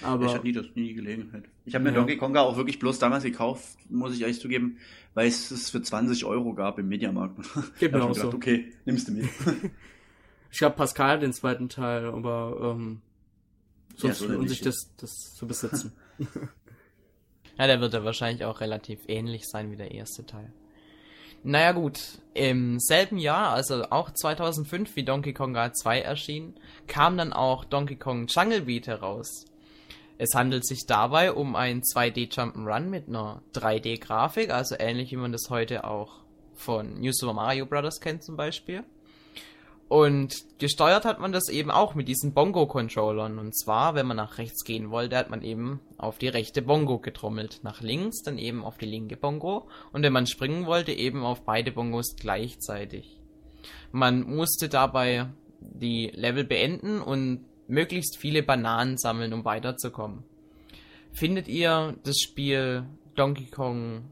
[0.01, 1.45] Aber ich hatte nie, das, nie die Gelegenheit.
[1.65, 1.97] Ich habe mir Ja.
[1.97, 4.77] Donkey Konga auch wirklich bloß damals gekauft, muss ich ehrlich zugeben,
[5.13, 7.39] weil es es für 20 Euro gab im Mediamarkt.
[7.55, 8.33] Auch ich gedacht, so.
[8.33, 9.29] okay, nimmst du mit.
[10.53, 13.01] Ich glaube Pascal den zweiten Teil, aber ähm,
[13.95, 15.93] sonst so der lohnt sich das, das zu besitzen.
[17.57, 20.51] Ja, der wird ja wahrscheinlich auch relativ ähnlich sein wie der erste Teil.
[21.43, 21.99] Naja gut,
[22.33, 26.53] im selben Jahr, also auch 2005, wie Donkey Konga 2 erschien,
[26.87, 29.45] kam dann auch Donkey Kong Jungle Beat heraus.
[30.19, 35.31] Es handelt sich dabei um ein 2D Jump'n'Run mit einer 3D-Grafik, also ähnlich wie man
[35.31, 36.19] das heute auch
[36.53, 37.99] von New Super Mario Bros.
[37.99, 38.83] kennt zum Beispiel.
[39.91, 43.37] Und gesteuert hat man das eben auch mit diesen Bongo-Controllern.
[43.37, 46.99] Und zwar, wenn man nach rechts gehen wollte, hat man eben auf die rechte Bongo
[46.99, 47.59] getrommelt.
[47.63, 49.67] Nach links dann eben auf die linke Bongo.
[49.91, 53.19] Und wenn man springen wollte, eben auf beide Bongos gleichzeitig.
[53.91, 55.27] Man musste dabei
[55.59, 60.23] die Level beenden und möglichst viele Bananen sammeln, um weiterzukommen.
[61.11, 64.05] Findet ihr das Spiel Donkey Kong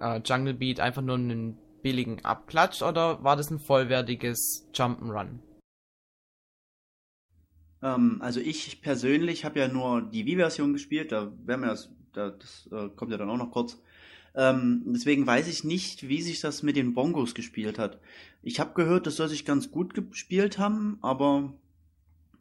[0.00, 5.40] äh, Jungle Beat einfach nur einen billigen Abklatsch oder war das ein vollwertiges Jump'n'Run?
[7.82, 12.30] ähm, also ich persönlich habe ja nur die Wii-Version gespielt, da werden wir das, da,
[12.30, 13.80] das äh, kommt ja dann auch noch kurz.
[14.34, 18.00] Ähm, deswegen weiß ich nicht, wie sich das mit den Bongos gespielt hat.
[18.42, 21.54] Ich habe gehört, das soll sich ganz gut gespielt haben, aber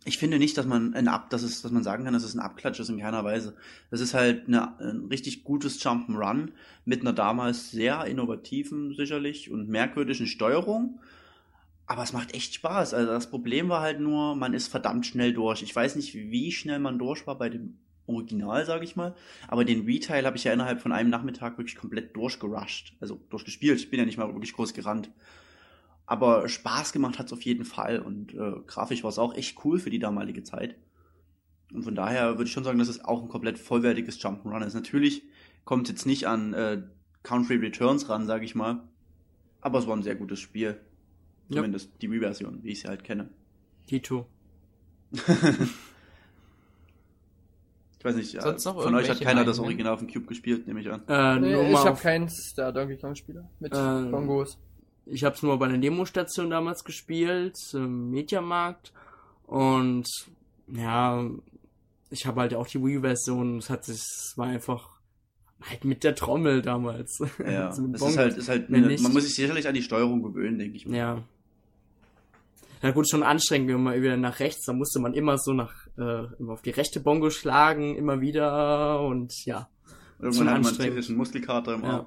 [0.05, 2.33] ich finde nicht, dass man ein Ab, dass es, dass man sagen kann, dass es
[2.33, 3.55] ein Abklatsch ist in keiner Weise.
[3.91, 6.49] Das ist halt eine, ein richtig gutes Jump'n'Run
[6.85, 10.99] mit einer damals sehr innovativen sicherlich und merkwürdigen Steuerung.
[11.85, 12.93] Aber es macht echt Spaß.
[12.93, 15.63] Also das Problem war halt nur, man ist verdammt schnell durch.
[15.63, 19.15] Ich weiß nicht, wie schnell man durch war bei dem Original, sage ich mal.
[19.47, 22.93] Aber den Retail habe ich ja innerhalb von einem Nachmittag wirklich komplett durchgerusht.
[22.99, 23.79] Also durchgespielt.
[23.79, 25.09] Ich bin ja nicht mal wirklich groß gerannt.
[26.09, 27.99] Aber Spaß gemacht hat es auf jeden Fall.
[27.99, 30.75] Und äh, grafisch war es auch echt cool für die damalige Zeit.
[31.71, 34.73] Und von daher würde ich schon sagen, dass es auch ein komplett vollwertiges Jump'n'Run ist.
[34.73, 35.21] Natürlich
[35.65, 36.81] kommt jetzt nicht an äh,
[37.21, 38.81] Country Returns ran, sage ich mal.
[39.61, 40.81] Aber es war ein sehr gutes Spiel.
[41.49, 41.57] Ja.
[41.57, 43.29] Zumindest die Wii-Version, wie ich sie halt kenne.
[43.85, 44.25] Tito.
[47.99, 49.59] Ich weiß nicht, Sonst äh, noch von euch hat keiner das?
[49.59, 51.01] Original auf dem Cube gespielt, nehme ich an.
[51.09, 54.57] Äh, Nee, ich habe keins der Donkey Kong Spieler mit Ähm, Bongos.
[55.11, 58.93] Ich habe es nur bei einer Demostation damals gespielt, im Mediamarkt.
[59.47, 60.07] Und
[60.67, 61.27] ja,
[62.11, 63.57] ich habe halt auch die Wii-Version.
[63.57, 64.89] Es hat sich, es war einfach
[65.61, 67.19] halt mit der Trommel damals.
[67.39, 69.81] Ja, Also mit es ist halt, ist halt eine, man muss sich sicherlich an die
[69.81, 70.95] Steuerung gewöhnen, denke ich mal.
[70.95, 71.23] Ja.
[72.81, 75.73] Na gut, schon anstrengend, wenn man wieder nach rechts, da musste man immer so nach,
[75.97, 79.67] äh, immer auf die rechte Bongo schlagen, immer wieder und ja.
[80.21, 81.89] Irgendwann hat man einen Muskelkater im Ja.
[81.89, 82.05] Arm.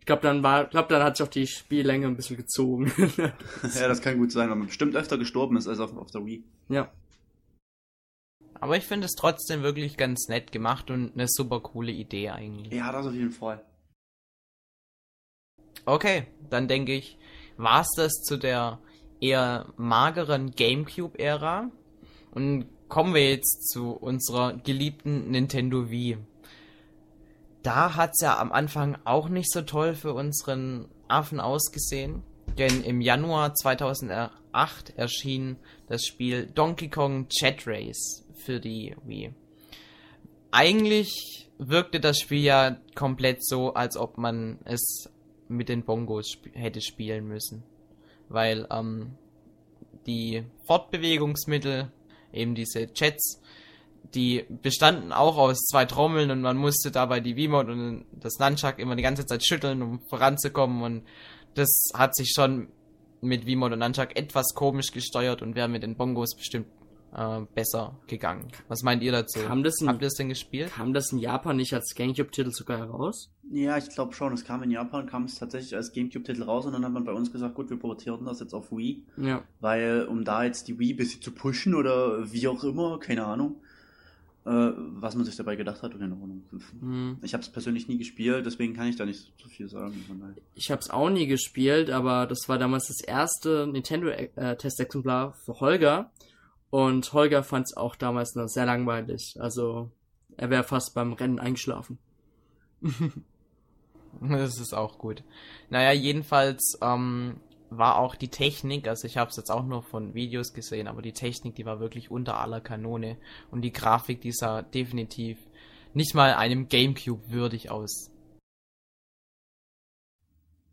[0.00, 2.92] Ich glaube, dann war, ich glaube, dann hat sich auch die Spiellänge ein bisschen gezogen.
[3.74, 6.24] Ja, das kann gut sein, weil man bestimmt öfter gestorben ist als auf, auf der
[6.26, 6.42] Wii.
[6.68, 6.90] ja.
[8.62, 12.74] Aber ich finde es trotzdem wirklich ganz nett gemacht und eine super coole Idee eigentlich.
[12.74, 13.64] Ja, das auf jeden Fall.
[15.86, 17.16] Okay, dann denke ich,
[17.56, 18.78] war's das zu der
[19.18, 21.70] eher mageren GameCube-Ära.
[22.32, 26.18] Und kommen wir jetzt zu unserer geliebten Nintendo Wii.
[27.62, 32.22] Da hat's ja am Anfang auch nicht so toll für unseren Affen ausgesehen.
[32.58, 39.34] Denn im Januar 2008 erschien das Spiel Donkey Kong Jet Race für die Wii.
[40.50, 45.10] Eigentlich wirkte das Spiel ja komplett so, als ob man es
[45.48, 47.62] mit den Bongos sp hätte spielen müssen.
[48.28, 49.16] Weil ähm,
[50.06, 51.92] die Fortbewegungsmittel,
[52.32, 53.40] eben diese Jets,
[54.14, 58.78] die bestanden auch aus zwei Trommeln und man musste dabei die Wiimote und das Nunchuck
[58.78, 61.02] immer die ganze Zeit schütteln, um voranzukommen und
[61.54, 62.68] das hat sich schon
[63.20, 66.66] mit Wiimote und Nunchuck etwas komisch gesteuert und wäre mit den Bongos bestimmt
[67.14, 68.48] äh, besser gegangen.
[68.68, 69.40] Was meint ihr dazu?
[69.40, 70.70] Kam das in- Habt ihr das denn gespielt?
[70.72, 73.30] Kam das in Japan nicht als Gamecube-Titel sogar heraus?
[73.52, 74.32] Ja, ich glaube schon.
[74.32, 77.12] Es kam in Japan, kam es tatsächlich als Gamecube-Titel raus und dann hat man bei
[77.12, 79.42] uns gesagt, gut, wir portieren das jetzt auf Wii, Ja.
[79.60, 83.26] weil um da jetzt die Wii ein bisschen zu pushen oder wie auch immer, keine
[83.26, 83.56] Ahnung,
[84.46, 86.42] äh, was man sich dabei gedacht hat, keine Ahnung.
[86.80, 87.18] Hm.
[87.22, 89.94] Ich habe es persönlich nie gespielt, deswegen kann ich da nicht so viel sagen.
[90.54, 96.10] Ich habe es auch nie gespielt, aber das war damals das erste Nintendo-Testexemplar für Holger.
[96.70, 99.36] Und Holger fand es auch damals noch sehr langweilig.
[99.38, 99.90] Also
[100.36, 101.98] er wäre fast beim Rennen eingeschlafen.
[104.20, 105.22] Das ist auch gut.
[105.68, 107.36] Naja, jedenfalls ähm,
[107.70, 111.02] war auch die Technik, also ich habe es jetzt auch nur von Videos gesehen, aber
[111.02, 113.16] die Technik, die war wirklich unter aller Kanone.
[113.50, 115.38] Und die Grafik, die sah definitiv
[115.94, 118.10] nicht mal einem Gamecube würdig aus.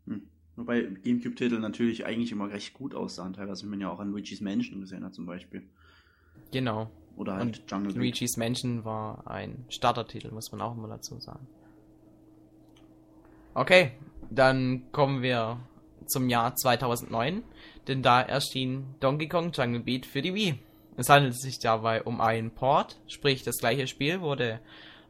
[0.06, 0.28] Hm.
[0.56, 4.40] Wobei Gamecube-Titel natürlich eigentlich immer recht gut aussahen, teilweise, wie man ja auch an Luigi's
[4.40, 5.62] Mansion gesehen hat zum Beispiel.
[6.52, 6.90] Genau.
[7.16, 7.94] Oder halt Und Jungle.
[7.94, 11.46] Luigi's Mansion war ein Startertitel, muss man auch immer dazu sagen.
[13.54, 13.92] Okay,
[14.30, 15.58] dann kommen wir
[16.08, 17.42] zum Jahr 2009,
[17.86, 20.58] denn da erschien Donkey Kong Jungle Beat für die Wii.
[20.96, 24.60] Es handelt sich dabei um einen Port, sprich das gleiche Spiel wurde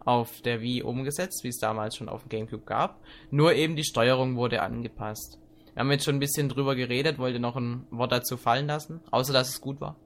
[0.05, 3.85] auf der Wii umgesetzt, wie es damals schon auf dem GameCube gab, nur eben die
[3.85, 5.39] Steuerung wurde angepasst.
[5.75, 8.67] Wir haben jetzt schon ein bisschen drüber geredet, wollt ihr noch ein Wort dazu fallen
[8.67, 9.97] lassen, außer dass es gut war?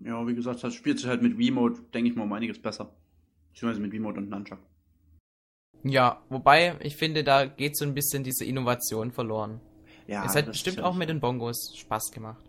[0.00, 2.94] Ja, wie gesagt, das spielt sich halt mit Wiimote, denke ich mal, um einiges besser.
[3.50, 4.60] Beziehungsweise mit Wiimote und Nunchuck.
[5.82, 9.60] Ja, wobei ich finde, da geht so ein bisschen diese Innovation verloren.
[10.08, 12.42] Ja, es hat bestimmt auch mit den Bongos Spaß gemacht.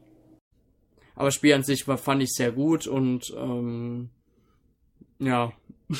[1.15, 4.09] Aber das Spiel an sich war, fand ich sehr gut und ähm,
[5.19, 5.51] ja.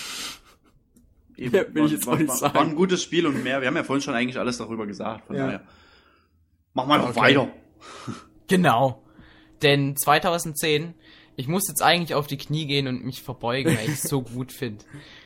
[1.37, 2.55] Eben, Ja, will ich jetzt war, nicht war, sagen.
[2.55, 3.61] war ein gutes Spiel und mehr.
[3.61, 5.45] Wir haben ja vorhin schon eigentlich alles darüber gesagt, von Ja.
[5.45, 5.61] daher.
[6.73, 7.19] Machen wir einfach Okay.
[7.21, 7.51] weiter.
[8.47, 9.03] Genau.
[9.61, 10.95] Denn 2010,
[11.35, 14.23] ich muss jetzt eigentlich auf die Knie gehen und mich verbeugen, weil ich es so
[14.23, 14.83] gut finde,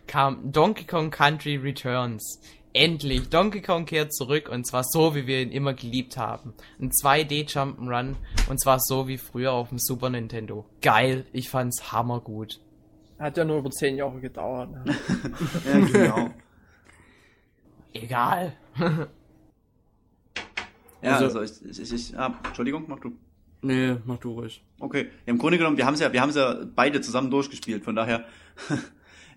[0.08, 2.42] kam Donkey Kong Country Returns.
[2.76, 6.54] Endlich, Donkey Kong kehrt zurück und zwar so, wie wir ihn immer geliebt haben.
[6.82, 8.16] Ein 2D Jump'n'Run
[8.50, 10.66] und zwar so wie früher auf dem Super Nintendo.
[10.82, 12.60] Geil, ich fand's hammergut.
[13.20, 14.72] Hat ja nur über zehn Jahre gedauert.
[14.72, 14.84] Ne?
[15.66, 16.30] Ja, genau.
[17.94, 18.54] Egal.
[18.80, 19.08] ja,
[21.18, 23.12] Also- also, ich, ich, ich, ah, Entschuldigung, mach du.
[23.62, 24.64] Nee, mach du ruhig.
[24.80, 25.04] Okay.
[25.26, 27.84] Ja, Im Grunde genommen, wir haben es ja, wir haben es ja beide zusammen durchgespielt,
[27.84, 28.26] von daher.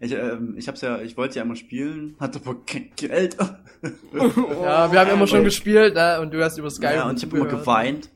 [0.01, 3.37] Ich, ähm, ich hab's ja, ich wollte ja immer spielen, hatte aber kein Geld.
[4.13, 6.19] Ja, wir haben immer schon gespielt ne?
[6.21, 6.95] und du hast über Skype.
[6.95, 8.11] Ja, und ich habe immer geweint.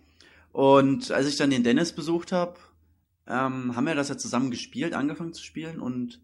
[0.53, 2.55] Und als ich dann den Dennis besucht habe,
[3.29, 6.21] ähm, haben wir das ja zusammen gespielt, angefangen zu spielen und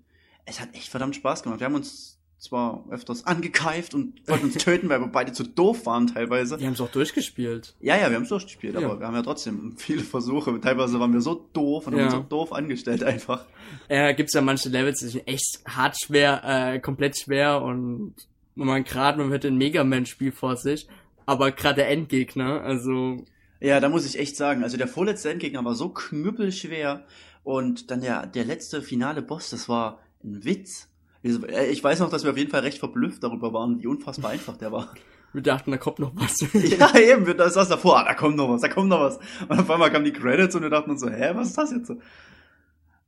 [0.47, 1.61] es hat echt verdammt Spaß gemacht.
[1.61, 5.87] Wir haben uns zwar öfters angekeift und wollten uns töten, weil wir beide zu doof
[5.87, 6.57] waren teilweise.
[6.59, 7.75] Die haben es auch durchgespielt.
[7.81, 8.87] Ja, ja, wir haben es durchgespielt, Ja.
[8.87, 10.61] aber wir haben ja trotzdem viele Versuche.
[10.61, 12.07] Teilweise waren wir so doof und haben Ja.
[12.07, 13.47] uns so doof angestellt einfach.
[13.89, 18.15] Äh, gibt's ja manche Levels, die sind echt hart schwer, äh, komplett schwer und
[18.55, 20.87] man gerade man hätte ein Mega Man Spiel vor sich,
[21.27, 23.25] Aber gerade der Endgegner, also
[23.61, 27.05] Ja, da muss ich echt sagen, also der vorletzte Endgegner war so knüppelschwer
[27.45, 30.89] und dann der, der letzte finale Boss, das war ein Witz.
[31.27, 33.87] Ich äh, ich weiß noch, dass wir auf jeden Fall recht verblüfft darüber waren, wie
[33.87, 34.93] unfassbar einfach der war.
[35.33, 36.39] wir dachten, da kommt noch was.
[36.53, 39.19] Ja, eben, wir- da saß davor, ah, da kommt noch was, da kommt noch was.
[39.49, 41.73] Und auf einmal kamen die Credits und wir dachten uns so, hä, was ist das
[41.73, 41.93] jetzt?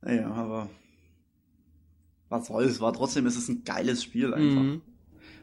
[0.01, 0.69] Naja, aber
[2.29, 4.61] was soll's, war trotzdem ist es ein geiles Spiel einfach.
[4.61, 4.81] Mhm.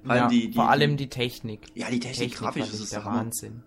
[0.05, 1.67] Vor allem ja, die, die, vor allem die Technik.
[1.75, 3.05] ja, die Technik, Technik grafisch, ist der.
[3.05, 3.65] Wahnsinn.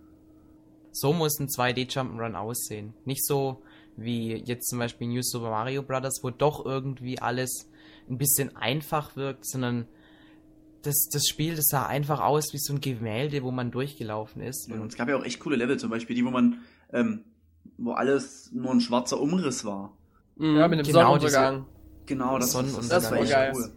[0.92, 2.94] So muss ein 2D Jump'n'Run aussehen.
[3.06, 3.62] Nicht so
[3.98, 7.69] wie jetzt zum Beispiel New Super Mario Bros., wo doch irgendwie alles
[8.10, 9.88] ein bisschen einfach wirkt, sondern
[10.82, 14.70] das, das Spiel, das sah einfach aus wie so ein Gemälde, wo man durchgelaufen ist.
[14.70, 16.60] Ja, und es gab ja auch echt coole Level, zum Beispiel die, wo man,
[16.94, 17.24] ähm,
[17.78, 19.98] wo alles nur ein schwarzer Umriss war.
[20.38, 20.56] Mhm.
[20.58, 21.66] Ja, mit dem Genau, Sonnenuntergang.
[22.06, 22.90] Genau, das, Sonnenuntergang.
[23.02, 23.52] das war echt geil.
[23.56, 23.72] cool.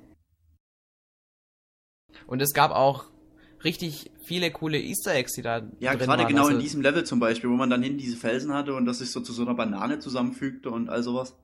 [2.26, 3.06] Und es gab auch
[3.64, 6.28] richtig viele coole Easter Eggs, die da Ja, drin gerade waren.
[6.28, 8.86] genau Also, in diesem Level zum Beispiel, wo man dann hin diese Felsen hatte und
[8.86, 11.36] das sich so zu so einer Banane zusammenfügte und all sowas.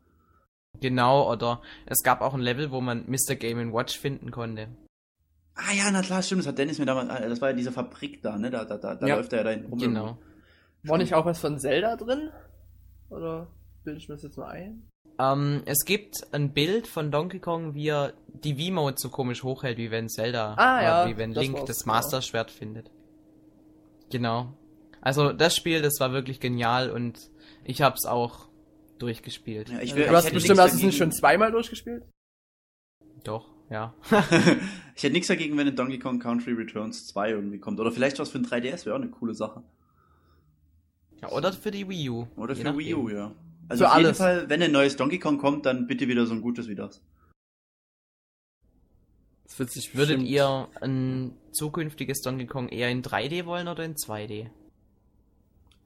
[0.81, 3.35] Genau, oder es gab auch ein Level, wo man Mr.
[3.35, 4.69] Game Watch finden konnte.
[5.55, 7.73] Ah ja, na klar, stimmt, das hat Dennis mir damals, ah, das war ja diese
[7.73, 9.17] Fabrik da, ne, da, da, da, da Ja.
[9.17, 9.79] läuft er ja dahin rum.
[9.79, 10.19] Genau.
[10.85, 12.31] War nicht auch was von Zelda drin?
[13.11, 13.49] Oder
[13.83, 14.89] bilde ich mir das jetzt mal ein?
[15.19, 19.79] Ähm, es gibt ein Bild von Donkey Kong, wie er die V-Mode so komisch hochhält,
[19.79, 21.95] wie wenn Zelda, Ah, äh, ja, wie wenn das Link das genau.
[21.95, 22.93] Master Schwert findet.
[24.11, 24.53] Genau.
[25.01, 27.19] Also das Spiel, das war wirklich genial und
[27.65, 28.48] ich hab's auch
[28.99, 29.69] durchgespielt.
[29.71, 32.05] Ja, ich Du will, ich hast bestimmt, hast du es nicht schon zweimal durchgespielt?
[33.25, 33.95] Doch, ja.
[34.95, 37.81] ich hätte nichts dagegen, wenn in Donkey Kong Country Returns 2 irgendwie kommt.
[37.81, 39.63] Oder vielleicht was für ein 3DS wäre auch eine coole Sache.
[41.23, 41.31] ja.
[41.31, 42.27] Oder für die Wii U.
[42.37, 43.35] Oder für Wii U, ja.
[43.69, 44.19] Also Für auf jeden alles.
[44.19, 47.03] Fall, wenn ein neues Donkey Kong kommt, dann bitte wieder so ein gutes wie das.
[49.45, 53.85] Das wird sich Würdet bestimmt- ihr ein zukünftiges Donkey Kong eher in 3D wollen oder
[53.85, 54.51] in 2D?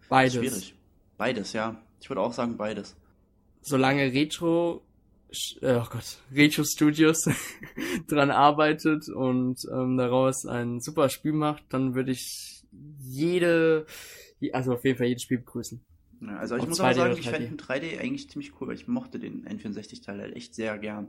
[0.08, 0.34] beides.
[0.34, 0.74] Schwierig.
[1.16, 1.80] Beides, ja.
[2.00, 2.96] Ich würde auch sagen beides.
[3.62, 4.82] Solange Retro,
[5.60, 7.28] äh, oh Gott, Retro Studios
[8.08, 12.62] dran arbeitet und ähm, daraus ein super Spiel macht, dann würde ich
[13.00, 13.86] jede,
[14.52, 15.80] also auf jeden Fall jedes Spiel begrüßen.
[16.22, 17.30] Ja, also ich Ob muss 2D aber sagen, ich 3D.
[17.30, 21.08] fände ein 3D eigentlich ziemlich cool, weil ich mochte den N64-Teil halt echt sehr gern.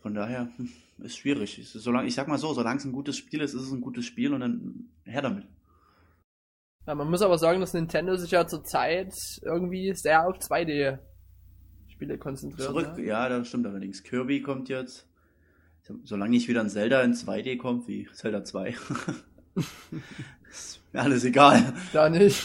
[0.00, 1.60] Von daher hm, ist schwierig.
[1.64, 4.06] Solange, ich sag mal so, solange es ein gutes Spiel ist, ist es ein gutes
[4.06, 5.46] Spiel und dann her damit.
[6.86, 9.12] Ja, man muss aber sagen, dass Nintendo sich ja zurzeit
[9.42, 12.68] irgendwie sehr auf 2D-Spiele konzentriert.
[12.68, 13.04] Zurück, Ne?
[13.04, 14.02] ja, das stimmt allerdings.
[14.02, 15.06] Kirby kommt jetzt.
[16.04, 18.74] Solange nicht wieder ein Zelda in 2D kommt, wie Zelda 2.
[20.50, 21.74] ist mir alles egal.
[21.92, 22.42] Da nicht.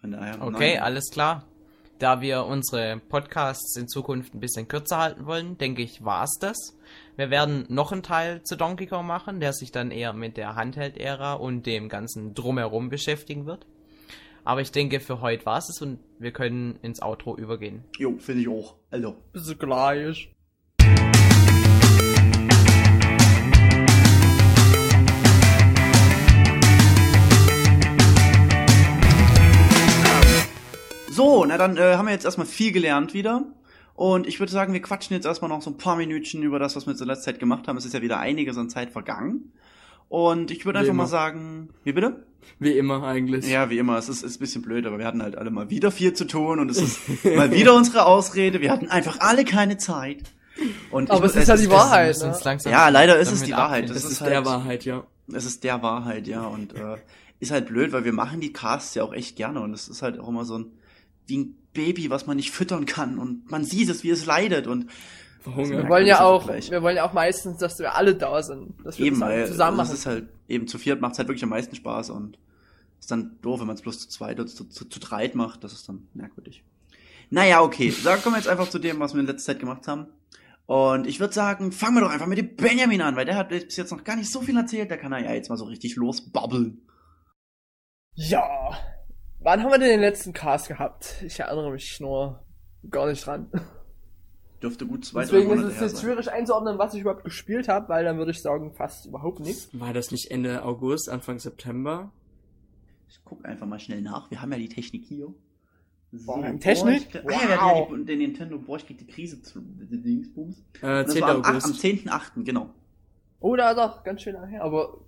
[0.00, 0.82] Von daher, Okay, nein.
[0.82, 1.46] alles klar.
[2.02, 6.76] Da wir unsere Podcasts in Zukunft ein bisschen kürzer halten wollen, denke ich, war's das.
[7.14, 10.56] Wir werden noch einen Teil zu Donkey Kong machen, der sich dann eher mit der
[10.56, 13.66] Handheld-Ära und dem ganzen Drumherum beschäftigen wird.
[14.42, 17.84] Aber ich denke, für heute war's es und wir können ins Outro übergehen.
[17.96, 18.74] Jo, finde ich auch.
[18.90, 19.14] Also.
[19.32, 20.31] Bis gleich.
[31.12, 33.44] So, na dann äh, haben wir jetzt erstmal viel gelernt wieder.
[33.94, 36.74] Und ich würde sagen, wir quatschen jetzt erstmal noch so ein paar Minütchen über das,
[36.76, 37.76] was wir zur letzten Zeit gemacht haben.
[37.76, 39.52] Es ist ja wieder einiges an Zeit vergangen.
[40.08, 41.08] Und ich würde einfach mal immer.
[41.08, 42.26] sagen, wie bitte?
[42.58, 43.48] Wie immer eigentlich.
[43.48, 45.70] Ja, wie immer, es ist, ist ein bisschen blöd, aber wir hatten halt alle mal
[45.70, 48.60] wieder viel zu tun und es ist mal wieder unsere Ausrede.
[48.60, 50.32] Wir hatten einfach alle keine Zeit.
[50.90, 52.34] Und Aber ich, es ist ja die Wir Wahrheit, ne?
[52.70, 53.84] Ja, leider ist es die Wahrheit.
[53.84, 55.04] Das Das ist ist der halt- Wahrheit, ja.
[55.32, 56.42] Es ist der Wahrheit, ja.
[56.42, 56.96] Und äh,
[57.40, 59.60] ist halt blöd, weil wir machen die Casts ja auch echt gerne.
[59.60, 60.66] Und es ist halt auch immer so ein,
[61.26, 63.18] wie ein Baby, was man nicht füttern kann.
[63.18, 64.66] Und man sieht es, wie es leidet.
[64.66, 65.88] Und Wir Verhungern.
[65.88, 66.70] wollen ja das auch, gleich.
[66.70, 68.74] wir wollen ja auch meistens, dass wir alle da sind.
[68.84, 69.94] Dass wir eben, das zusammen es machen.
[69.96, 72.10] ist halt, eben zu viert macht es halt wirklich am meisten Spaß.
[72.10, 72.38] Und
[73.00, 75.64] ist dann doof, wenn man es bloß zu zweit oder zu, zu, zu dreit macht.
[75.64, 76.62] Das ist dann merkwürdig.
[77.30, 77.92] Naja, okay.
[78.04, 80.06] Da kommen wir jetzt einfach zu dem, was wir in letzter Zeit gemacht haben.
[80.66, 83.48] Und ich würde sagen, fangen wir doch einfach mit dem Benjamin an, weil der hat
[83.48, 84.90] bis jetzt noch gar nicht so viel erzählt.
[84.90, 86.82] Da kann er ja jetzt mal so richtig losbabbeln.
[88.14, 88.78] Ja.
[89.42, 91.16] Wann haben wir denn den letzten Cast gehabt?
[91.26, 92.42] Ich erinnere mich nur
[92.90, 93.50] gar nicht dran.
[94.62, 97.24] Dürfte gut zwei, Deswegen drei ist Monate es her jetzt schwierig einzuordnen, was ich überhaupt
[97.24, 99.68] gespielt habe, weil dann würde ich sagen, fast überhaupt nichts.
[99.72, 102.12] War das nicht Ende August, Anfang September?
[103.08, 104.30] Ich guck einfach mal schnell nach.
[104.30, 105.34] Wir haben ja die Technik hier.
[106.12, 107.10] So, Boah, Technik?
[107.12, 107.90] Boah, ich, ah, ja, wir hatten Wow.
[107.90, 110.60] ja die, den Nintendo, boah, ich krieg die Krise zu, die Dingsbums.
[110.82, 111.22] Äh, Das 10.
[111.22, 111.84] war am, ach, am August.
[111.84, 112.70] 10.8., genau.
[113.40, 114.98] Oh, da doch, ganz schön nachher, aber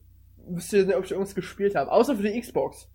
[0.49, 1.92] wisst ihr nicht, ob ich irgendwas gespielt habe.
[1.92, 2.88] Außer für die Xbox.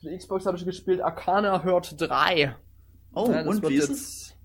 [0.00, 2.54] Für die Xbox habe ich gespielt Arcana Hurt 3.
[3.14, 4.36] Oh, Ja, das und wie ist es?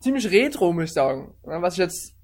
[0.00, 1.34] ziemlich retro, muss ich sagen.
[1.44, 2.14] Was ich jetzt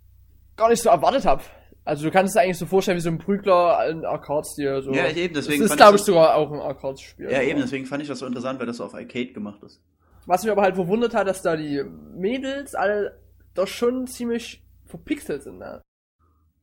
[0.56, 1.42] gar nicht so erwartet habe.
[1.84, 4.82] Also du kannst es eigentlich so vorstellen wie so ein Prügler in Arcade-Stil.
[4.82, 4.92] So.
[4.92, 7.30] Ja, eben, deswegen Das ist, glaube ich das- sogar auch ein Arcade-Spiel.
[7.30, 9.80] Ja, eben, deswegen fand ich das so interessant, weil das so auf Arcade gemacht ist.
[10.26, 13.20] Was mich aber halt verwundert hat, dass da die Mädels alle
[13.54, 15.58] doch schon ziemlich verpixelt sind.
[15.58, 15.80] Ne?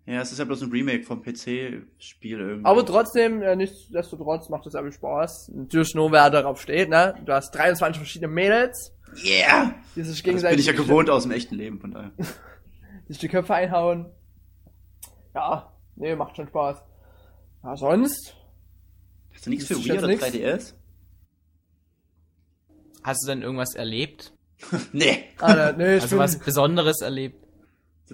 [0.05, 2.65] Ja, es ist ja bloß ein Remake vom PC-Spiel irgendwie.
[2.65, 5.51] Aber trotzdem, äh, nichtsdestotrotz macht es aber Spaß.
[5.55, 7.15] Natürlich nur, wer darauf steht, ne?
[7.25, 9.75] Du hast 23 verschiedene Mädels, Yeah!
[9.95, 12.11] die sich Das gegenseitig bin ich ja gewohnt aus dem echten Leben, von daher.
[12.17, 12.23] die
[13.13, 14.07] sich die Köpfe einhauen.
[15.33, 16.83] Ja, nee, macht schon Spaß.
[17.63, 18.35] Ja, sonst?
[19.33, 20.23] Hast du nichts Das für Wii oder nix.
[20.23, 20.73] 3DS?
[23.03, 24.33] Hast du denn irgendwas erlebt?
[24.93, 25.25] Nee.
[25.39, 27.42] Ah, nee, ich Also bin, was Besonderes erlebt?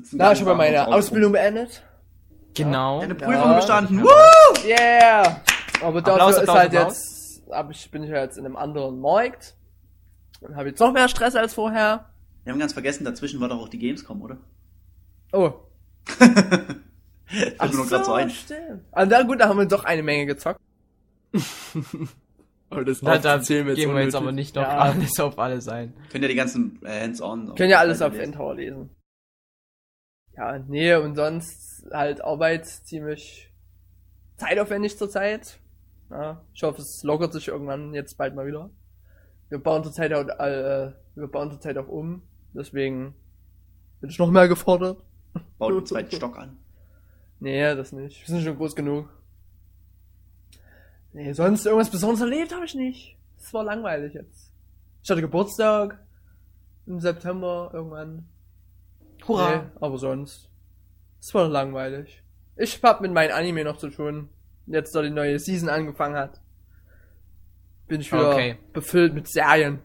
[0.03, 1.83] Sitzen na, nicht habe warm meine Ausbildung beendet.
[2.55, 3.01] Genau.
[3.01, 3.13] Ja.
[3.13, 3.97] Prüfung bestanden.
[3.99, 4.03] Ja.
[4.03, 4.67] Woo!
[4.67, 5.41] Yeah!
[5.81, 6.95] Aber dafür Applaus, ist Applaus, halt Applaus.
[7.37, 9.55] jetzt, hab ich, bin ich ja jetzt in einem anderen Markt.
[10.41, 12.05] Und habe jetzt noch mehr Stress als vorher.
[12.43, 14.37] Wir haben ganz vergessen, dazwischen war doch auch die Gamescom, oder?
[15.33, 15.51] Oh.
[17.31, 18.29] Mir nur grad so ein.
[18.29, 18.83] stimmt.
[18.91, 20.59] Also na gut, da haben wir doch eine Menge gezockt.
[22.71, 24.21] Aber das Da, da aufzuzählen wird gehen wir jetzt unnötig.
[24.21, 24.77] aber nicht noch Ja.
[24.77, 25.93] alles auf alles ein.
[26.11, 27.55] Könnt ihr die ganzen äh, Hands-on.
[27.55, 28.23] Können ja alles auf lesen.
[28.25, 28.89] Endtower lesen.
[30.39, 33.51] Ja, nee, und sonst halt Arbeit ziemlich
[34.37, 35.59] zeitaufwendig zurzeit.
[36.09, 38.69] Ja, ich hoffe, es lockert sich irgendwann jetzt bald mal wieder.
[39.49, 42.21] Wir bauen zurzeit auch, äh, wir bauen zurzeit auch um.
[42.53, 43.13] Deswegen
[43.99, 45.03] bin ich noch mehr gefordert.
[45.57, 46.57] Baut den zweiten Stock an.
[47.41, 48.21] Nee, das nicht.
[48.21, 49.09] Wir sind schon groß genug.
[51.11, 53.17] Nee, sonst irgendwas Besonderes erlebt habe ich nicht.
[53.37, 54.53] Es war langweilig jetzt.
[55.03, 55.99] Ich hatte Geburtstag
[56.85, 58.29] im September irgendwann.
[59.27, 59.55] Hurra!
[59.57, 60.49] Nee, aber sonst.
[61.19, 62.23] Es war langweilig.
[62.55, 64.29] Ich hab mit meinem Anime noch zu tun.
[64.67, 66.41] Jetzt, da die neue Season angefangen hat.
[67.87, 68.57] Bin ich wieder Okay.
[68.73, 69.79] befüllt mit Serien.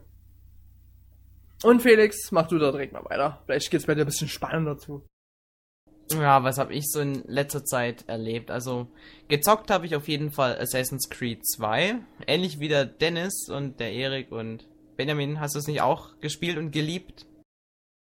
[1.62, 3.42] Und Felix, mach du da direkt mal weiter.
[3.46, 5.06] Vielleicht geht's bei dir ein bisschen spannender zu.
[6.12, 8.50] Ja, was habe ich so in letzter Zeit erlebt?
[8.50, 8.88] Also,
[9.28, 11.96] gezockt habe ich auf jeden Fall Assassin's Creed 2.
[12.26, 15.40] Ähnlich wie der Dennis und der Erik und Benjamin.
[15.40, 17.24] Hast du es nicht auch gespielt und geliebt?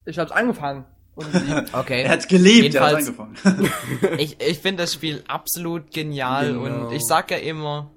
[0.04, 0.84] Ich hab's angefangen.
[1.72, 2.02] Okay.
[2.02, 3.70] Er hat's geliebt, er hat Jedenfalls- angefangen.
[4.18, 6.86] ich ich finde das Spiel absolut genial Genau.
[6.88, 7.90] und ich sag ja immer,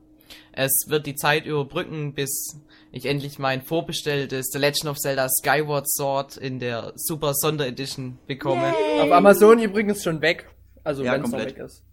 [0.51, 2.58] es wird die Zeit überbrücken, bis
[2.91, 8.73] ich endlich mein vorbestelltes The Legend of Zelda Skyward Sword in der Super Sonderedition bekomme.
[9.01, 10.49] Auf Amazon übrigens schon weg.
[10.84, 11.84] Also Ja, wenn es weg ist.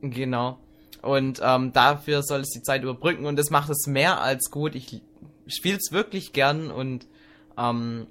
[0.00, 0.58] Genau.
[1.02, 4.74] Und ähm, dafür soll es die Zeit überbrücken und das macht es mehr als gut.
[4.74, 5.02] Ich
[5.46, 7.06] spiele es wirklich gern und
[7.58, 8.06] ähm,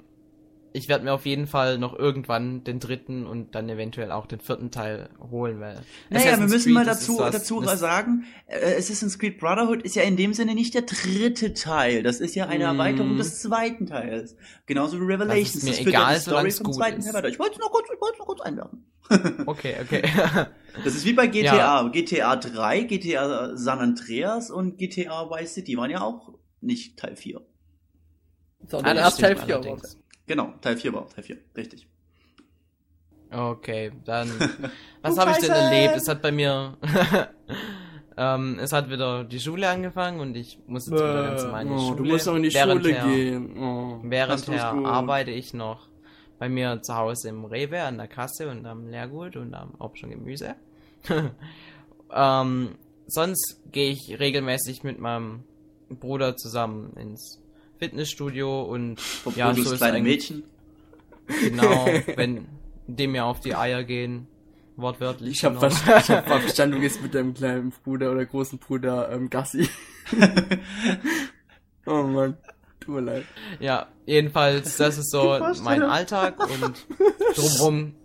[0.73, 4.39] ich werde mir auf jeden Fall noch irgendwann den dritten und dann eventuell auch den
[4.39, 5.75] vierten Teil holen, weil
[6.09, 9.39] Naja, wir Assassin's müssen mal Creed, das dazu, was- dazu das- sagen, äh, Assassin's Creed
[9.39, 12.01] Brotherhood ist ja in dem Sinne nicht der dritte Teil.
[12.03, 12.75] Das ist ja eine Mm.
[12.79, 14.35] Erweiterung des zweiten Teils.
[14.65, 15.53] Genauso wie Revelations.
[15.53, 17.05] Das ist mir führt egal, ja die Story vom zweiten ist.
[17.05, 17.27] Teil weiter.
[17.29, 18.85] Ich wollte es noch kurz, ich wollte noch kurz einwerfen.
[19.47, 20.03] Okay, okay.
[20.83, 21.87] Das ist wie bei GTA.
[21.89, 27.41] GTA 3, GTA San Andreas und GTA Vice City waren ja auch nicht Teil 4.
[28.65, 29.99] Sondern Ah, das erst Teil stimmt 4 allerdings.
[30.27, 31.37] Genau, Teil 4 war auch Teil 4.
[31.57, 31.87] Richtig.
[33.31, 34.29] Okay, dann.
[35.01, 35.95] Was habe ich denn erlebt?
[35.97, 36.77] Es hat bei mir.
[38.17, 41.67] ähm, es hat wieder die Schule angefangen und ich muss jetzt wieder ganz normal in
[41.69, 41.95] die Oh, Schule.
[41.97, 43.57] du musst noch in die Während Schule her- gehen.
[43.57, 43.99] Oh.
[44.03, 45.87] Währendher arbeite ich noch
[46.39, 50.03] bei mir zu Hause im Rewe an der Kasse und am Lehrgut und am Obst
[50.03, 50.55] und Gemüse.
[52.13, 52.75] ähm,
[53.07, 55.43] sonst gehe ich regelmäßig mit meinem
[55.89, 57.41] Bruder zusammen ins
[57.83, 58.99] Fitnessstudio und
[59.35, 60.43] ja, Verprügelst so ist kleine eigentlich Mädchen.
[61.27, 62.47] genau, wenn
[62.87, 64.27] dem mir auf die Eier gehen,
[64.77, 65.31] wortwörtlich.
[65.31, 65.69] Ich hab, genau.
[65.69, 69.67] ver ich hab verstanden, du gehst mit deinem kleinen Bruder oder großen Bruder ähm, Gassi.
[71.85, 72.37] oh Mann,
[72.79, 73.25] tut mir leid.
[73.59, 75.83] Ja, jedenfalls, das ist so mein.
[75.83, 76.85] Alltag und
[77.35, 77.95] drumherum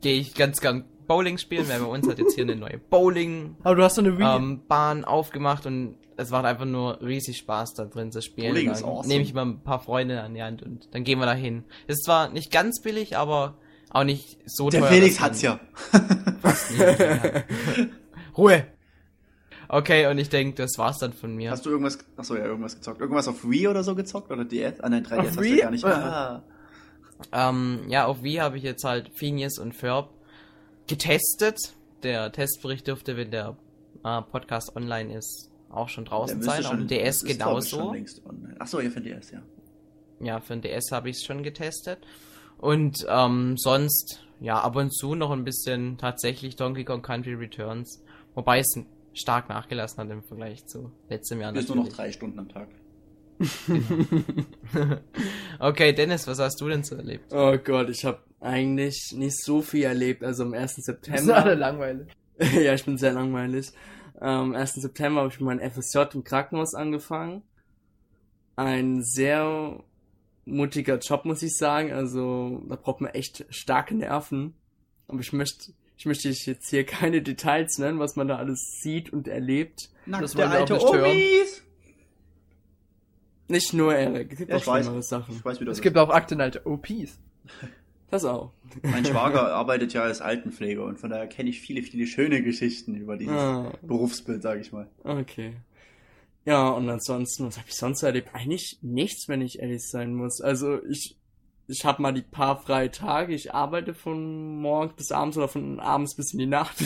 [0.00, 3.56] gehe ich ganz gern Bowling spielen, weil bei uns hat jetzt hier eine neue Bowling
[3.62, 4.24] Aber du hast so eine Wii.
[4.24, 8.54] ähm, Bahn aufgemacht und es macht einfach nur riesig Spaß, da drin zu spielen.
[8.54, 9.08] Dann awesome.
[9.08, 11.64] nehme ich mal ein paar Freunde an die Hand und dann gehen wir da hin.
[11.86, 13.58] Ist zwar nicht ganz billig, aber
[13.90, 14.90] auch nicht so Der teuer.
[14.90, 15.60] Felix dass man hat's ja.
[18.36, 18.66] Ruhe!
[19.68, 21.50] Okay, und ich denke, das war's dann von mir.
[21.50, 23.00] Hast du irgendwas, achso, ja, irgendwas gezockt?
[23.00, 24.30] Irgendwas auf Wii oder so gezockt?
[24.30, 24.80] Oder DS?
[24.80, 25.56] Ah, nein, 3DS Auf hast du Wii?
[25.56, 25.84] ja gar nicht.
[25.84, 26.42] Ah.
[27.32, 30.10] Ähm, ja, auf Wii habe ich jetzt halt Phineas und Ferb
[30.86, 31.58] getestet.
[32.02, 33.56] Der Testbericht dürfte, wenn der
[34.04, 36.64] äh, Podcast online ist, auch schon draußen sein.
[36.64, 37.76] Auf dem DS das ist, genauso.
[37.76, 38.06] schon.
[38.58, 39.42] Achso, ja, für den DS, ja.
[40.20, 41.98] Ja, für den DS habe ich es schon getestet.
[42.58, 48.02] Und ähm, sonst, ja, ab und zu noch ein bisschen tatsächlich Donkey Kong Country Returns.
[48.34, 48.74] Wobei es
[49.12, 51.52] stark nachgelassen hat im Vergleich zu letztem Jahr.
[51.52, 52.68] Bis nur noch drei Stunden am Tag.
[55.58, 57.32] Okay, Dennis, was hast du denn so erlebt?
[57.32, 60.22] Oh Gott, ich habe eigentlich nicht so viel erlebt.
[60.24, 60.74] Also am 1.
[60.76, 61.36] Das sind September.
[61.36, 62.08] alle langweilig.
[62.38, 63.70] ja, ich bin sehr langweilig.
[64.20, 64.74] Am 1.
[64.74, 67.42] September habe ich mein FSJ im Krankenhaus angefangen.
[68.56, 69.82] Ein sehr
[70.44, 71.92] mutiger Job, muss ich sagen.
[71.92, 74.54] Also da braucht man echt starke Nerven.
[75.08, 79.12] Aber ich möchte, ich möchte jetzt hier keine Details nennen, was man da alles sieht
[79.12, 79.90] und erlebt.
[80.06, 80.84] Das Nackte alte nicht.
[80.86, 81.62] Omis.
[83.48, 85.36] Nicht nur Eric, es gibt Ja, auch schlimmere Sachen.
[85.36, 87.18] Ich weiß, wie das Es gibt auch aktenalte OPs.
[88.10, 88.52] Das auch.
[88.82, 92.94] Mein Schwager arbeitet ja als Altenpfleger und von daher kenne ich viele, viele schöne Geschichten
[92.94, 94.88] über dieses Ah, Berufsbild, sage ich mal.
[95.04, 95.54] okay.
[96.46, 98.28] Ja, und ansonsten, was habe ich sonst erlebt?
[98.34, 100.40] Eigentlich nichts, wenn ich ehrlich sein muss.
[100.42, 101.16] Also ich,
[101.68, 103.34] ich habe mal die paar freie Tage.
[103.34, 106.76] Ich arbeite von morgens bis abends oder von abends bis in die Nacht.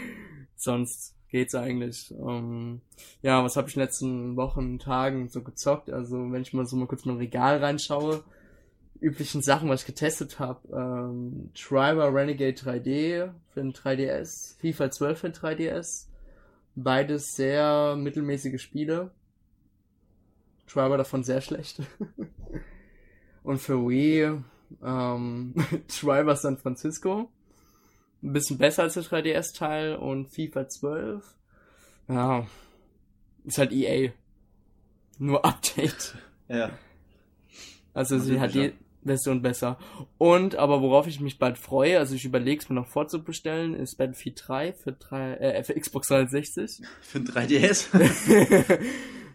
[0.56, 2.12] sonst geht's eigentlich.
[2.18, 2.80] Ähm,
[3.22, 5.90] ja, was habe ich in den letzten Wochen, Tagen so gezockt?
[5.90, 8.24] Also wenn ich mal so mal kurz in mein Regal reinschaue,
[9.00, 10.68] üblichen Sachen, was ich getestet habe.
[10.72, 16.06] Ähm, Triber Renegade 3D für den 3DS, FIFA 12 für den 3DS.
[16.74, 19.10] Beides sehr mittelmäßige Spiele.
[20.66, 21.80] Triber davon sehr schlecht.
[23.42, 24.42] Und für Wii
[24.84, 25.54] ähm,
[25.88, 27.30] Triber San Francisco.
[28.22, 31.36] Ein bisschen besser als der 3DS-Teil und FIFA 12.
[32.08, 32.46] Ja,
[33.44, 34.10] ist halt EA.
[35.18, 36.16] Nur Update.
[36.48, 36.70] Ja.
[37.94, 38.72] Also sie hat sicher.
[39.06, 39.78] Die Version besser.
[40.18, 43.96] Und, aber worauf ich mich bald freue, also ich überlege es mir noch vorzubestellen, ist
[43.96, 46.82] Battlefield 3 für, 3, äh, für Xbox 360.
[47.00, 47.88] Für ein 3DS.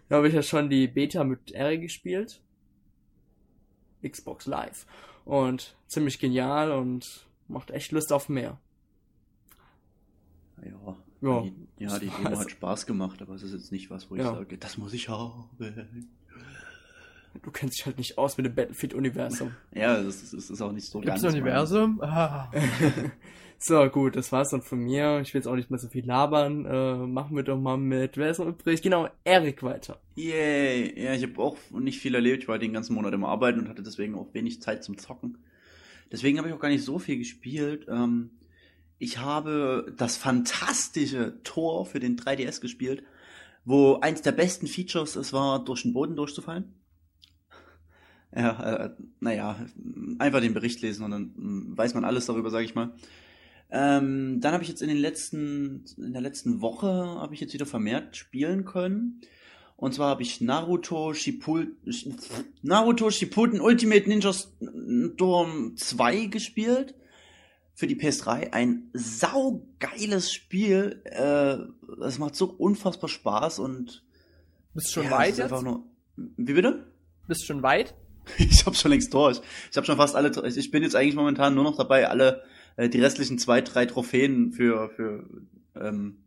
[0.08, 2.40] da habe ich ja schon die Beta mit R gespielt.
[4.06, 4.86] Xbox Live.
[5.24, 8.58] Und ziemlich genial und macht echt Lust auf mehr.
[10.62, 10.96] ja.
[11.24, 11.42] Ja.
[11.42, 11.54] Die,
[11.84, 14.34] ja, die Demo hat Spaß gemacht, aber es ist jetzt nicht was, wo ich Ja.
[14.34, 15.44] sage, das muss ich haben.
[17.40, 19.52] Du kennst dich halt nicht aus mit dem Battlefield-Universum.
[19.74, 22.00] Ja, das ist, das ist auch nicht so Gibt's ganz Universum?
[22.02, 22.50] Ah.
[23.58, 25.20] so, gut, das war's dann von mir.
[25.20, 26.66] Ich will jetzt auch nicht mehr so viel labern.
[26.66, 28.82] Äh, machen wir doch mal mit, wer ist noch übrig?
[28.82, 29.98] Genau, Erik weiter.
[30.14, 31.02] Yay.
[31.02, 32.42] Ja, ich habe auch nicht viel erlebt.
[32.42, 35.38] Ich war den ganzen Monat im Arbeiten und hatte deswegen auch wenig Zeit zum Zocken.
[36.12, 37.86] Deswegen habe ich auch gar nicht so viel gespielt.
[37.88, 38.30] Ähm,
[38.98, 43.02] ich habe das fantastische Tor für den 3DS gespielt,
[43.64, 46.74] wo eins der besten Features es war, durch den Boden durchzufallen.
[48.34, 49.56] Ja, äh, naja,
[50.18, 52.94] einfach den Bericht lesen und dann mm, weiß man alles darüber, sage ich mal.
[53.70, 57.54] Ähm, dann habe ich jetzt in den letzten, in der letzten Woche habe ich jetzt
[57.54, 59.20] wieder vermehrt spielen können.
[59.76, 61.76] Und zwar habe ich Naruto Shippuden,
[62.62, 66.94] Naruto Shippuden Ultimate Ninja Storm 2 gespielt.
[67.74, 68.52] Für die PS3.
[68.52, 71.00] Ein saugeiles Spiel.
[71.04, 71.56] Äh,
[72.04, 74.04] es macht so unfassbar Spaß und
[74.74, 75.50] Bist schon ja, weit jetzt?
[75.62, 75.82] nur.
[76.16, 76.92] Wie bitte?
[77.26, 77.94] Bist schon weit?
[78.38, 79.40] Ich habe schon längst durch.
[79.70, 80.30] Ich habe schon fast alle.
[80.46, 82.42] Ich bin jetzt eigentlich momentan nur noch dabei, alle
[82.76, 85.24] äh, die restlichen zwei, drei Trophäen für für
[85.74, 86.18] ähm,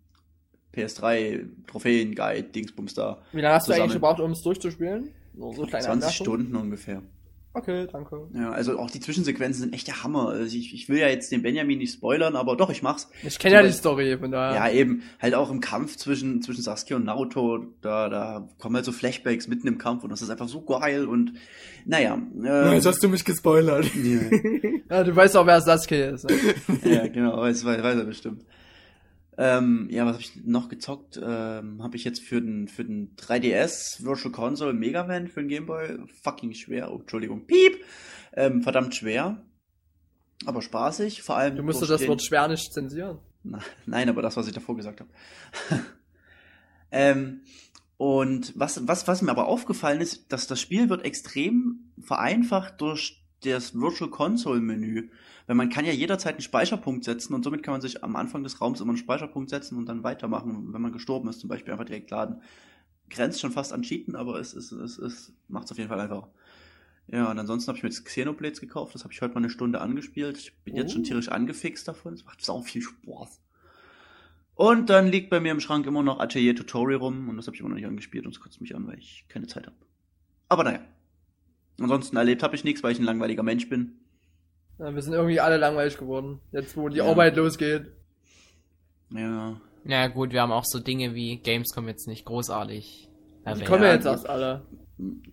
[0.73, 3.21] PS3 Trophäen Guide Dingsbums da.
[3.31, 5.11] Wie lange hast du eigentlich gebraucht, um es durchzuspielen?
[5.37, 6.11] So, so kleine 20 Anmerkung.
[6.11, 7.01] Stunden ungefähr.
[7.55, 8.27] Okay, danke.
[8.33, 10.27] Ja, also auch die Zwischensequenzen sind echt der Hammer.
[10.27, 13.09] Also ich, ich will ja jetzt den Benjamin nicht spoilern, aber doch, ich mach's.
[13.23, 14.55] Ich kenne ja die Story, von daher.
[14.55, 15.03] Ja, eben.
[15.21, 19.47] Halt auch im Kampf zwischen, zwischen Sasuke und Naruto, da, da kommen halt so Flashbacks
[19.47, 21.31] mitten im Kampf und das ist einfach so geil und
[21.85, 22.21] naja.
[22.43, 23.85] Äh, hast du mich gespoilert.
[23.95, 24.19] ja,
[24.97, 26.29] Ja, du weißt auch, wer Sasuke ist.
[26.29, 26.37] Ne?
[26.83, 28.43] ja, genau, weiß, weiß, weiß er bestimmt.
[29.37, 31.19] Ähm, ja, was habe ich noch gezockt?
[31.21, 35.49] Ähm, habe ich jetzt für den, für den 3DS Virtual Console Mega Man für den
[35.49, 36.91] Game Boy fucking schwer.
[36.91, 37.83] Oh, Entschuldigung, piep!
[38.33, 39.43] Ähm, verdammt schwer.
[40.45, 41.55] Aber spaßig, vor allem.
[41.55, 43.19] Du musst das Wort schwer nicht zensieren.
[43.43, 45.09] Na, nein, aber das, was ich davor gesagt habe.
[46.91, 47.41] ähm,
[47.97, 53.24] und was, was, was mir aber aufgefallen ist, dass das Spiel wird extrem vereinfacht durch
[53.53, 55.09] das Virtual Console Menü.
[55.47, 58.43] Weil man kann ja jederzeit einen Speicherpunkt setzen und somit kann man sich am Anfang
[58.43, 61.71] des Raums immer einen Speicherpunkt setzen und dann weitermachen, wenn man gestorben ist, zum Beispiel
[61.71, 62.41] einfach direkt laden.
[63.09, 65.99] Grenzt schon fast an Cheaten, aber es, es, es, es macht es auf jeden Fall
[65.99, 66.31] einfacher.
[67.07, 68.95] Ja, und ansonsten habe ich mir jetzt Xenoblades gekauft.
[68.95, 70.37] Das habe ich heute mal eine Stunde angespielt.
[70.39, 71.05] Ich bin jetzt schon Oh.
[71.05, 72.13] tierisch angefixt davon.
[72.15, 73.39] Es macht sau viel Spaß.
[74.55, 77.55] Und dann liegt bei mir im Schrank immer noch Atelier Tutorial rum und das habe
[77.55, 79.75] ich immer noch nicht angespielt und es kotzt mich an, weil ich keine Zeit habe.
[80.49, 80.79] Aber naja.
[81.79, 83.93] Ansonsten erlebt habe ich nichts, weil ich ein langweiliger Mensch bin.
[84.79, 86.39] Ja, wir sind irgendwie alle langweilig geworden.
[86.51, 87.05] Jetzt, wo die Ja.
[87.05, 87.91] Arbeit losgeht.
[89.09, 89.59] Ja.
[89.83, 93.09] Na gut, wir haben auch so Dinge wie Gamescom jetzt nicht großartig
[93.57, 94.65] Die kommen ja Ja, jetzt erst alle.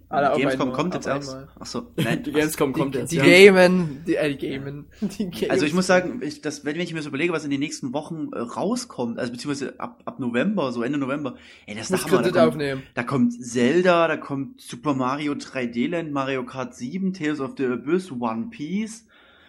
[0.08, 1.36] Alle Gamescom einmal, kommt jetzt erst.
[1.58, 2.22] Achso, nein.
[2.24, 3.12] Die Gamescom kommt Die, jetzt.
[3.12, 3.24] die ja.
[3.24, 4.86] Gamen, die, äh, die Gamen.
[5.00, 5.50] Die Games.
[5.50, 7.92] Also ich muss sagen, ich, das, wenn ich mir so überlege, was in den nächsten
[7.92, 11.36] Wochen äh, rauskommt, also beziehungsweise ab, ab November, so Ende November,
[11.66, 12.16] ey, das ist Hammer.
[12.18, 12.82] Kredit Da kommt, aufnehmen.
[12.94, 17.66] da kommt Zelda, da kommt Super Mario 3D Land, Mario Kart 7, Tales of the
[17.66, 19.06] Abyss, One Piece.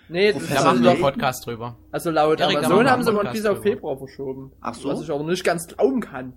[0.09, 1.01] Nee, das Professor Da machen wir einen.
[1.01, 1.77] Podcast drüber.
[1.91, 3.63] Also laut Erik, Amazon haben sie One Piece auf.
[3.63, 4.51] Februar verschoben.
[4.61, 4.89] Ach so?
[4.89, 6.33] Was ich aber nicht ganz glauben kann.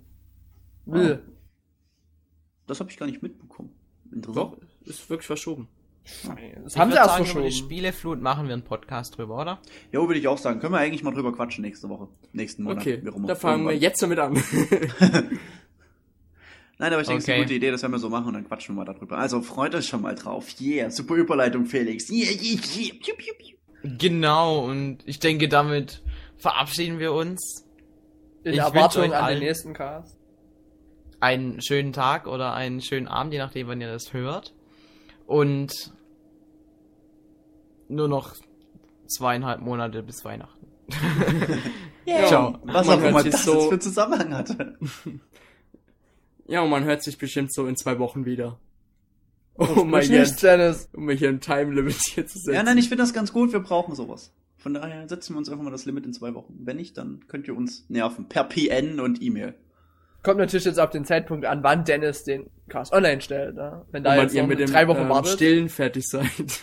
[0.85, 1.21] Will.
[2.67, 3.71] Das habe ich gar nicht mitbekommen.
[4.13, 4.53] Interessant.
[4.53, 4.57] Doch,
[4.87, 5.67] ist wirklich verschoben.
[6.63, 7.39] Das Ich haben sie erst sagen, verschoben.
[7.41, 9.59] Über die Spieleflut machen wir einen Podcast drüber, oder?
[9.91, 10.59] Jo, würde ich auch sagen.
[10.61, 12.07] Können wir eigentlich mal drüber quatschen nächste Woche.
[12.31, 12.79] Nächsten Monat.
[12.79, 13.81] Okay, da fangen wir Irgendwann.
[13.81, 14.41] jetzt damit an.
[16.79, 17.33] Nein, aber ich denke, es ist Okay.
[17.33, 19.17] eine gute Idee, das werden wir so machen und dann quatschen wir mal darüber.
[19.17, 20.47] Also freut euch schon mal drauf.
[20.61, 22.09] Yeah, super Überleitung, Felix.
[22.09, 22.93] Yeah, yeah, yeah.
[23.03, 23.55] Piu, piu, piu.
[23.97, 26.03] Genau, und ich denke, damit
[26.37, 27.65] verabschieden wir uns.
[28.43, 30.16] In Ich Erwartung an allen- den nächsten Cast.
[31.19, 34.53] Einen schönen Tag oder einen schönen Abend, je nachdem, wann ihr das hört.
[35.25, 35.91] Und
[37.89, 38.35] nur noch
[39.07, 40.67] zweieinhalb Monate bis Weihnachten.
[42.27, 42.59] Ciao.
[42.63, 44.77] Was Man auch immer das so- jetzt für Zusammenhang hatte.
[46.49, 48.57] Ja, und man hört sich bestimmt so in zwei Wochen wieder.
[49.59, 49.83] Hier,
[50.21, 50.87] nicht, Dennis.
[50.93, 52.53] um mal hier ein Time Limit hier zu setzen.
[52.53, 53.51] Ja, nein, ich finde das ganz gut.
[53.51, 54.31] Wir brauchen sowas.
[54.55, 56.53] Von daher setzen wir uns einfach mal das Limit in zwei Wochen.
[56.63, 58.29] Wenn nicht, dann könnt ihr uns nerven.
[58.29, 59.55] Per PN und E-Mail.
[60.27, 63.55] Kommt natürlich jetzt auf den Zeitpunkt an, wann Dennis den Cast online stellt.
[63.55, 63.85] Ne?
[63.91, 65.35] Wenn da jetzt ihr mit dem drei Wochen ähm, wartet.
[65.35, 66.27] Stillen fertig seid.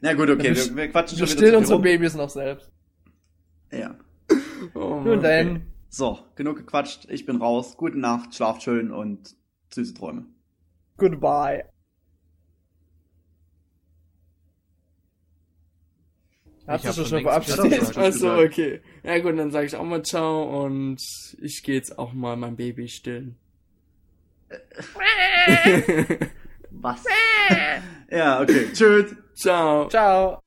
[0.00, 1.82] Na gut, okay, Wir- wir, wir quatschen Wir schon stillen wieder zu unsere rum.
[1.82, 2.70] Babys noch selbst.
[3.72, 3.96] Ja.
[4.74, 5.62] oh, Nun denn.
[5.88, 7.06] So, genug gequatscht.
[7.10, 7.76] Ich bin raus.
[7.76, 9.34] Gute Nacht, schlaft schön und
[9.74, 10.24] süße Träume.
[10.98, 11.64] Goodbye.
[16.76, 17.96] Ich hab sich schon verabschiedet.
[17.96, 18.80] Achso, okay.
[19.02, 21.00] Ja gut, dann sage ich auch mal ciao und
[21.40, 23.36] ich gehe jetzt auch mal mein Baby stillen.
[26.70, 27.04] Was?
[28.10, 28.66] ja, okay.
[28.72, 29.16] Tschüss.
[29.34, 29.88] ciao.
[29.88, 30.42] Ciao.